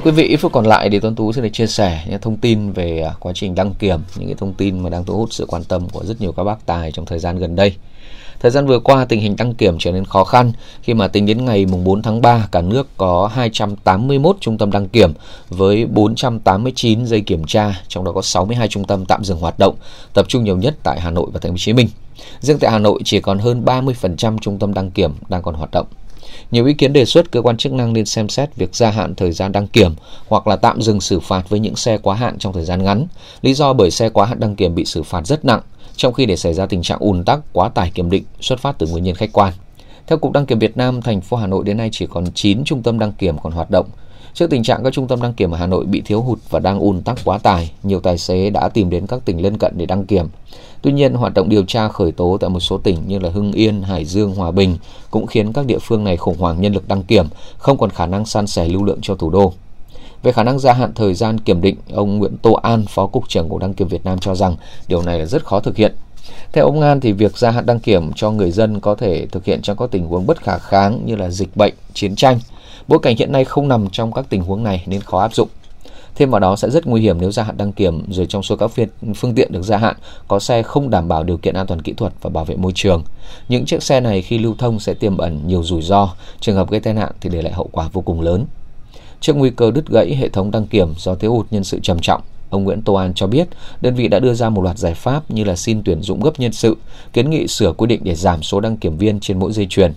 Thưa 0.00 0.10
quý 0.10 0.16
vị, 0.16 0.28
ít 0.28 0.36
phút 0.36 0.52
còn 0.52 0.66
lại 0.66 0.90
thì 0.90 1.00
Tuấn 1.00 1.14
Tú 1.14 1.32
sẽ 1.32 1.42
được 1.42 1.48
chia 1.52 1.66
sẻ 1.66 2.04
những 2.08 2.20
thông 2.20 2.36
tin 2.36 2.72
về 2.72 3.00
à, 3.00 3.14
quá 3.20 3.32
trình 3.34 3.54
đăng 3.54 3.74
kiểm, 3.74 4.00
những 4.16 4.26
cái 4.26 4.34
thông 4.38 4.54
tin 4.54 4.78
mà 4.78 4.90
đang 4.90 5.04
thu 5.04 5.16
hút 5.16 5.32
sự 5.32 5.46
quan 5.48 5.64
tâm 5.64 5.88
của 5.88 6.04
rất 6.04 6.20
nhiều 6.20 6.32
các 6.32 6.44
bác 6.44 6.66
tài 6.66 6.92
trong 6.92 7.06
thời 7.06 7.18
gian 7.18 7.38
gần 7.38 7.56
đây. 7.56 7.74
Thời 8.40 8.50
gian 8.50 8.66
vừa 8.66 8.78
qua, 8.78 9.04
tình 9.04 9.20
hình 9.20 9.36
đăng 9.36 9.54
kiểm 9.54 9.76
trở 9.78 9.92
nên 9.92 10.04
khó 10.04 10.24
khăn 10.24 10.52
khi 10.82 10.94
mà 10.94 11.08
tính 11.08 11.26
đến 11.26 11.44
ngày 11.44 11.64
4 11.64 12.02
tháng 12.02 12.20
3, 12.20 12.48
cả 12.52 12.60
nước 12.60 12.88
có 12.96 13.30
281 13.34 14.36
trung 14.40 14.58
tâm 14.58 14.70
đăng 14.70 14.88
kiểm 14.88 15.12
với 15.48 15.86
489 15.86 17.06
dây 17.06 17.20
kiểm 17.20 17.44
tra, 17.44 17.82
trong 17.88 18.04
đó 18.04 18.12
có 18.12 18.22
62 18.22 18.68
trung 18.68 18.84
tâm 18.84 19.04
tạm 19.06 19.24
dừng 19.24 19.38
hoạt 19.38 19.58
động, 19.58 19.74
tập 20.14 20.26
trung 20.28 20.44
nhiều 20.44 20.56
nhất 20.56 20.74
tại 20.82 21.00
Hà 21.00 21.10
Nội 21.10 21.30
và 21.32 21.40
Thành 21.40 21.50
phố 21.50 21.54
Hồ 21.54 21.58
Chí 21.58 21.72
Minh. 21.72 21.88
Riêng 22.40 22.58
tại 22.58 22.70
Hà 22.70 22.78
Nội 22.78 23.00
chỉ 23.04 23.20
còn 23.20 23.38
hơn 23.38 23.64
30% 23.64 24.38
trung 24.38 24.58
tâm 24.58 24.74
đăng 24.74 24.90
kiểm 24.90 25.12
đang 25.28 25.42
còn 25.42 25.54
hoạt 25.54 25.70
động. 25.70 25.86
Nhiều 26.50 26.66
ý 26.66 26.74
kiến 26.74 26.92
đề 26.92 27.04
xuất 27.04 27.30
cơ 27.30 27.42
quan 27.42 27.56
chức 27.56 27.72
năng 27.72 27.92
nên 27.92 28.04
xem 28.04 28.28
xét 28.28 28.56
việc 28.56 28.74
gia 28.74 28.90
hạn 28.90 29.14
thời 29.14 29.32
gian 29.32 29.52
đăng 29.52 29.66
kiểm 29.66 29.94
hoặc 30.28 30.46
là 30.46 30.56
tạm 30.56 30.82
dừng 30.82 31.00
xử 31.00 31.20
phạt 31.20 31.48
với 31.48 31.60
những 31.60 31.76
xe 31.76 31.98
quá 31.98 32.14
hạn 32.14 32.38
trong 32.38 32.52
thời 32.52 32.64
gian 32.64 32.84
ngắn. 32.84 33.06
Lý 33.42 33.54
do 33.54 33.72
bởi 33.72 33.90
xe 33.90 34.08
quá 34.08 34.26
hạn 34.26 34.40
đăng 34.40 34.56
kiểm 34.56 34.74
bị 34.74 34.84
xử 34.84 35.02
phạt 35.02 35.26
rất 35.26 35.44
nặng, 35.44 35.60
trong 35.96 36.12
khi 36.12 36.26
để 36.26 36.36
xảy 36.36 36.54
ra 36.54 36.66
tình 36.66 36.82
trạng 36.82 36.98
ùn 36.98 37.24
tắc 37.24 37.40
quá 37.52 37.68
tải 37.68 37.90
kiểm 37.94 38.10
định 38.10 38.24
xuất 38.40 38.60
phát 38.60 38.78
từ 38.78 38.86
nguyên 38.86 39.04
nhân 39.04 39.14
khách 39.14 39.32
quan. 39.32 39.52
Theo 40.06 40.18
Cục 40.18 40.32
Đăng 40.32 40.46
kiểm 40.46 40.58
Việt 40.58 40.76
Nam, 40.76 41.02
thành 41.02 41.20
phố 41.20 41.36
Hà 41.36 41.46
Nội 41.46 41.64
đến 41.64 41.76
nay 41.76 41.88
chỉ 41.92 42.06
còn 42.06 42.24
9 42.34 42.64
trung 42.64 42.82
tâm 42.82 42.98
đăng 42.98 43.12
kiểm 43.12 43.38
còn 43.38 43.52
hoạt 43.52 43.70
động. 43.70 43.86
Trước 44.34 44.50
tình 44.50 44.62
trạng 44.62 44.84
các 44.84 44.92
trung 44.92 45.08
tâm 45.08 45.22
đăng 45.22 45.32
kiểm 45.32 45.50
ở 45.50 45.58
Hà 45.58 45.66
Nội 45.66 45.84
bị 45.84 46.00
thiếu 46.00 46.20
hụt 46.20 46.38
và 46.50 46.58
đang 46.58 46.78
ùn 46.78 47.02
tắc 47.02 47.18
quá 47.24 47.38
tải, 47.38 47.72
nhiều 47.82 48.00
tài 48.00 48.18
xế 48.18 48.50
đã 48.50 48.68
tìm 48.68 48.90
đến 48.90 49.06
các 49.06 49.24
tỉnh 49.24 49.42
lân 49.42 49.58
cận 49.58 49.72
để 49.76 49.86
đăng 49.86 50.06
kiểm. 50.06 50.26
Tuy 50.82 50.92
nhiên, 50.92 51.14
hoạt 51.14 51.34
động 51.34 51.48
điều 51.48 51.64
tra 51.64 51.88
khởi 51.88 52.12
tố 52.12 52.36
tại 52.40 52.50
một 52.50 52.60
số 52.60 52.78
tỉnh 52.78 52.96
như 53.06 53.18
là 53.18 53.30
Hưng 53.30 53.52
Yên, 53.52 53.82
Hải 53.82 54.04
Dương, 54.04 54.34
Hòa 54.34 54.50
Bình 54.50 54.76
cũng 55.10 55.26
khiến 55.26 55.52
các 55.52 55.66
địa 55.66 55.78
phương 55.78 56.04
này 56.04 56.16
khủng 56.16 56.38
hoảng 56.38 56.60
nhân 56.60 56.72
lực 56.72 56.88
đăng 56.88 57.02
kiểm, 57.02 57.26
không 57.58 57.78
còn 57.78 57.90
khả 57.90 58.06
năng 58.06 58.24
san 58.24 58.46
sẻ 58.46 58.68
lưu 58.68 58.84
lượng 58.84 58.98
cho 59.02 59.14
thủ 59.14 59.30
đô. 59.30 59.52
Về 60.22 60.32
khả 60.32 60.42
năng 60.42 60.58
gia 60.58 60.72
hạn 60.72 60.92
thời 60.94 61.14
gian 61.14 61.40
kiểm 61.40 61.60
định, 61.60 61.76
ông 61.92 62.18
Nguyễn 62.18 62.36
Tô 62.42 62.52
An, 62.52 62.84
Phó 62.88 63.06
Cục 63.06 63.28
trưởng 63.28 63.48
Cục 63.48 63.58
Đăng 63.58 63.74
kiểm 63.74 63.88
Việt 63.88 64.04
Nam 64.04 64.18
cho 64.18 64.34
rằng 64.34 64.56
điều 64.88 65.02
này 65.02 65.18
là 65.18 65.26
rất 65.26 65.44
khó 65.44 65.60
thực 65.60 65.76
hiện. 65.76 65.94
Theo 66.52 66.64
ông 66.64 66.80
An 66.80 67.00
thì 67.00 67.12
việc 67.12 67.38
gia 67.38 67.50
hạn 67.50 67.66
đăng 67.66 67.80
kiểm 67.80 68.12
cho 68.16 68.30
người 68.30 68.50
dân 68.50 68.80
có 68.80 68.94
thể 68.94 69.26
thực 69.26 69.44
hiện 69.44 69.62
trong 69.62 69.76
các 69.76 69.90
tình 69.90 70.06
huống 70.06 70.26
bất 70.26 70.42
khả 70.42 70.58
kháng 70.58 71.02
như 71.06 71.16
là 71.16 71.30
dịch 71.30 71.56
bệnh, 71.56 71.74
chiến 71.94 72.16
tranh. 72.16 72.38
Bối 72.90 72.98
cảnh 73.02 73.16
hiện 73.16 73.32
nay 73.32 73.44
không 73.44 73.68
nằm 73.68 73.88
trong 73.92 74.12
các 74.12 74.24
tình 74.28 74.42
huống 74.42 74.64
này 74.64 74.84
nên 74.86 75.00
khó 75.00 75.20
áp 75.20 75.34
dụng. 75.34 75.48
Thêm 76.14 76.30
vào 76.30 76.40
đó 76.40 76.56
sẽ 76.56 76.70
rất 76.70 76.86
nguy 76.86 77.00
hiểm 77.00 77.20
nếu 77.20 77.32
gia 77.32 77.42
hạn 77.42 77.56
đăng 77.56 77.72
kiểm 77.72 78.12
rồi 78.12 78.26
trong 78.26 78.42
số 78.42 78.56
các 78.56 78.70
phiên, 78.70 78.88
phương 79.16 79.34
tiện 79.34 79.52
được 79.52 79.62
gia 79.62 79.76
hạn 79.76 79.96
có 80.28 80.38
xe 80.38 80.62
không 80.62 80.90
đảm 80.90 81.08
bảo 81.08 81.24
điều 81.24 81.36
kiện 81.36 81.54
an 81.54 81.66
toàn 81.66 81.82
kỹ 81.82 81.92
thuật 81.92 82.12
và 82.20 82.30
bảo 82.30 82.44
vệ 82.44 82.56
môi 82.56 82.72
trường. 82.74 83.04
Những 83.48 83.64
chiếc 83.64 83.82
xe 83.82 84.00
này 84.00 84.22
khi 84.22 84.38
lưu 84.38 84.54
thông 84.58 84.80
sẽ 84.80 84.94
tiềm 84.94 85.16
ẩn 85.16 85.40
nhiều 85.46 85.62
rủi 85.62 85.82
ro, 85.82 86.14
trường 86.40 86.56
hợp 86.56 86.70
gây 86.70 86.80
tai 86.80 86.94
nạn 86.94 87.12
thì 87.20 87.30
để 87.30 87.42
lại 87.42 87.52
hậu 87.52 87.68
quả 87.72 87.88
vô 87.92 88.00
cùng 88.00 88.20
lớn. 88.20 88.46
Trước 89.20 89.36
nguy 89.36 89.50
cơ 89.50 89.70
đứt 89.70 89.84
gãy 89.88 90.14
hệ 90.14 90.28
thống 90.28 90.50
đăng 90.50 90.66
kiểm 90.66 90.94
do 90.98 91.14
thiếu 91.14 91.34
hụt 91.34 91.46
nhân 91.50 91.64
sự 91.64 91.80
trầm 91.82 91.98
trọng, 92.02 92.22
Ông 92.50 92.64
Nguyễn 92.64 92.82
Tô 92.82 92.94
An 92.94 93.14
cho 93.14 93.26
biết, 93.26 93.48
đơn 93.80 93.94
vị 93.94 94.08
đã 94.08 94.18
đưa 94.18 94.34
ra 94.34 94.48
một 94.48 94.62
loạt 94.62 94.78
giải 94.78 94.94
pháp 94.94 95.30
như 95.30 95.44
là 95.44 95.56
xin 95.56 95.82
tuyển 95.84 96.02
dụng 96.02 96.20
gấp 96.20 96.40
nhân 96.40 96.52
sự, 96.52 96.76
kiến 97.12 97.30
nghị 97.30 97.46
sửa 97.46 97.72
quy 97.72 97.86
định 97.86 98.00
để 98.04 98.14
giảm 98.14 98.42
số 98.42 98.60
đăng 98.60 98.76
kiểm 98.76 98.96
viên 98.96 99.20
trên 99.20 99.38
mỗi 99.38 99.52
dây 99.52 99.66
chuyền. 99.70 99.92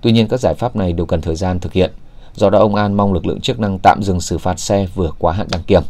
Tuy 0.00 0.12
nhiên 0.12 0.28
các 0.28 0.40
giải 0.40 0.54
pháp 0.54 0.76
này 0.76 0.92
đều 0.92 1.06
cần 1.06 1.20
thời 1.20 1.36
gian 1.36 1.60
thực 1.60 1.72
hiện. 1.72 1.90
Do 2.34 2.50
đó 2.50 2.58
ông 2.58 2.74
An 2.74 2.94
mong 2.94 3.12
lực 3.12 3.26
lượng 3.26 3.40
chức 3.40 3.60
năng 3.60 3.78
tạm 3.82 4.00
dừng 4.02 4.20
xử 4.20 4.38
phạt 4.38 4.60
xe 4.60 4.86
vừa 4.94 5.10
quá 5.18 5.32
hạn 5.32 5.46
đăng 5.50 5.62
kiểm. 5.62 5.82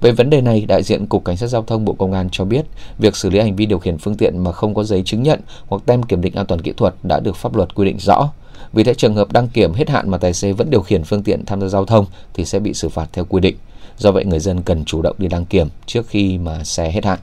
Về 0.00 0.12
vấn 0.12 0.30
đề 0.30 0.40
này, 0.40 0.64
đại 0.68 0.82
diện 0.82 1.06
Cục 1.06 1.24
Cảnh 1.24 1.36
sát 1.36 1.46
Giao 1.46 1.62
thông 1.62 1.84
Bộ 1.84 1.92
Công 1.92 2.12
an 2.12 2.28
cho 2.32 2.44
biết, 2.44 2.66
việc 2.98 3.16
xử 3.16 3.30
lý 3.30 3.40
hành 3.40 3.56
vi 3.56 3.66
điều 3.66 3.78
khiển 3.78 3.98
phương 3.98 4.16
tiện 4.16 4.38
mà 4.38 4.52
không 4.52 4.74
có 4.74 4.84
giấy 4.84 5.02
chứng 5.04 5.22
nhận 5.22 5.40
hoặc 5.68 5.82
tem 5.86 6.02
kiểm 6.02 6.20
định 6.20 6.34
an 6.34 6.46
toàn 6.46 6.60
kỹ 6.60 6.72
thuật 6.76 6.94
đã 7.02 7.20
được 7.20 7.36
pháp 7.36 7.56
luật 7.56 7.74
quy 7.74 7.84
định 7.84 7.96
rõ. 7.98 8.30
Vì 8.72 8.84
thế 8.84 8.94
trường 8.94 9.14
hợp 9.14 9.32
đăng 9.32 9.48
kiểm 9.48 9.72
hết 9.72 9.88
hạn 9.90 10.10
mà 10.10 10.18
tài 10.18 10.32
xế 10.32 10.52
vẫn 10.52 10.70
điều 10.70 10.80
khiển 10.80 11.04
phương 11.04 11.22
tiện 11.22 11.44
tham 11.46 11.60
gia 11.60 11.68
giao 11.68 11.84
thông 11.84 12.06
thì 12.34 12.44
sẽ 12.44 12.58
bị 12.58 12.74
xử 12.74 12.88
phạt 12.88 13.06
theo 13.12 13.24
quy 13.24 13.40
định. 13.40 13.56
Do 13.98 14.12
vậy 14.12 14.24
người 14.24 14.40
dân 14.40 14.62
cần 14.62 14.84
chủ 14.84 15.02
động 15.02 15.16
đi 15.18 15.28
đăng 15.28 15.44
kiểm 15.44 15.68
trước 15.86 16.06
khi 16.08 16.38
mà 16.38 16.64
xe 16.64 16.90
hết 16.90 17.04
hạn. 17.04 17.18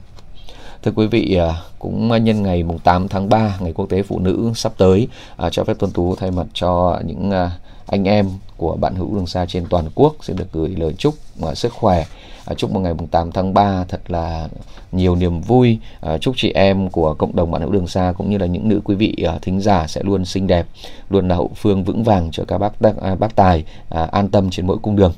Thưa 0.82 0.92
quý 0.94 1.06
vị, 1.06 1.36
à, 1.36 1.62
cũng 1.78 2.24
nhân 2.24 2.42
ngày 2.42 2.64
8 2.84 3.08
tháng 3.08 3.28
3, 3.28 3.56
ngày 3.60 3.72
quốc 3.72 3.88
tế 3.88 4.02
phụ 4.02 4.18
nữ 4.18 4.52
sắp 4.54 4.72
tới, 4.78 5.08
à, 5.36 5.50
cho 5.50 5.64
phép 5.64 5.78
Tuân 5.78 5.92
Tú 5.92 6.16
thay 6.16 6.30
mặt 6.30 6.46
cho 6.54 7.00
những 7.04 7.30
à, 7.30 7.50
anh 7.86 8.04
em 8.04 8.30
của 8.56 8.76
bạn 8.76 8.94
hữu 8.94 9.14
đường 9.14 9.26
xa 9.26 9.46
trên 9.46 9.66
toàn 9.70 9.84
quốc 9.94 10.16
sẽ 10.22 10.34
được 10.34 10.52
gửi 10.52 10.68
lời 10.68 10.94
chúc 10.98 11.14
à, 11.42 11.54
sức 11.54 11.72
khỏe. 11.72 12.04
À, 12.44 12.54
chúc 12.54 12.72
một 12.72 12.80
ngày 12.80 12.94
8 13.10 13.32
tháng 13.32 13.54
3 13.54 13.84
thật 13.88 14.00
là 14.10 14.48
nhiều 14.92 15.16
niềm 15.16 15.40
vui. 15.40 15.78
À, 16.00 16.18
chúc 16.18 16.34
chị 16.36 16.52
em 16.52 16.90
của 16.90 17.14
cộng 17.14 17.36
đồng 17.36 17.50
bạn 17.50 17.62
hữu 17.62 17.70
đường 17.70 17.86
xa 17.86 18.12
cũng 18.18 18.30
như 18.30 18.38
là 18.38 18.46
những 18.46 18.68
nữ 18.68 18.80
quý 18.84 18.94
vị 18.94 19.26
thính 19.42 19.60
giả 19.60 19.86
sẽ 19.86 20.02
luôn 20.02 20.24
xinh 20.24 20.46
đẹp, 20.46 20.66
luôn 21.10 21.28
là 21.28 21.34
hậu 21.34 21.50
phương 21.56 21.84
vững 21.84 22.04
vàng 22.04 22.30
cho 22.32 22.44
các 22.48 22.58
bác 22.58 22.80
bác 23.18 23.36
tài 23.36 23.64
an 24.12 24.28
tâm 24.28 24.50
trên 24.50 24.66
mỗi 24.66 24.78
cung 24.82 24.96
đường. 24.96 25.12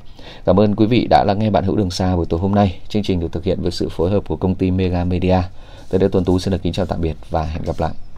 Cảm 0.45 0.59
ơn 0.59 0.75
quý 0.75 0.85
vị 0.85 1.07
đã 1.09 1.23
lắng 1.23 1.39
nghe 1.39 1.49
bạn 1.49 1.63
hữu 1.63 1.75
đường 1.75 1.91
xa 1.91 2.15
buổi 2.15 2.25
tối 2.25 2.39
hôm 2.39 2.55
nay. 2.55 2.79
Chương 2.89 3.03
trình 3.03 3.19
được 3.19 3.31
thực 3.31 3.43
hiện 3.43 3.61
với 3.61 3.71
sự 3.71 3.89
phối 3.89 4.09
hợp 4.09 4.23
của 4.27 4.35
công 4.35 4.55
ty 4.55 4.71
Mega 4.71 5.03
Media. 5.03 5.41
Tới 5.89 5.99
đây 5.99 6.09
tuần 6.09 6.25
tú 6.25 6.39
xin 6.39 6.51
được 6.51 6.61
kính 6.63 6.73
chào 6.73 6.85
tạm 6.85 7.01
biệt 7.01 7.15
và 7.29 7.43
hẹn 7.43 7.63
gặp 7.63 7.79
lại. 7.79 8.08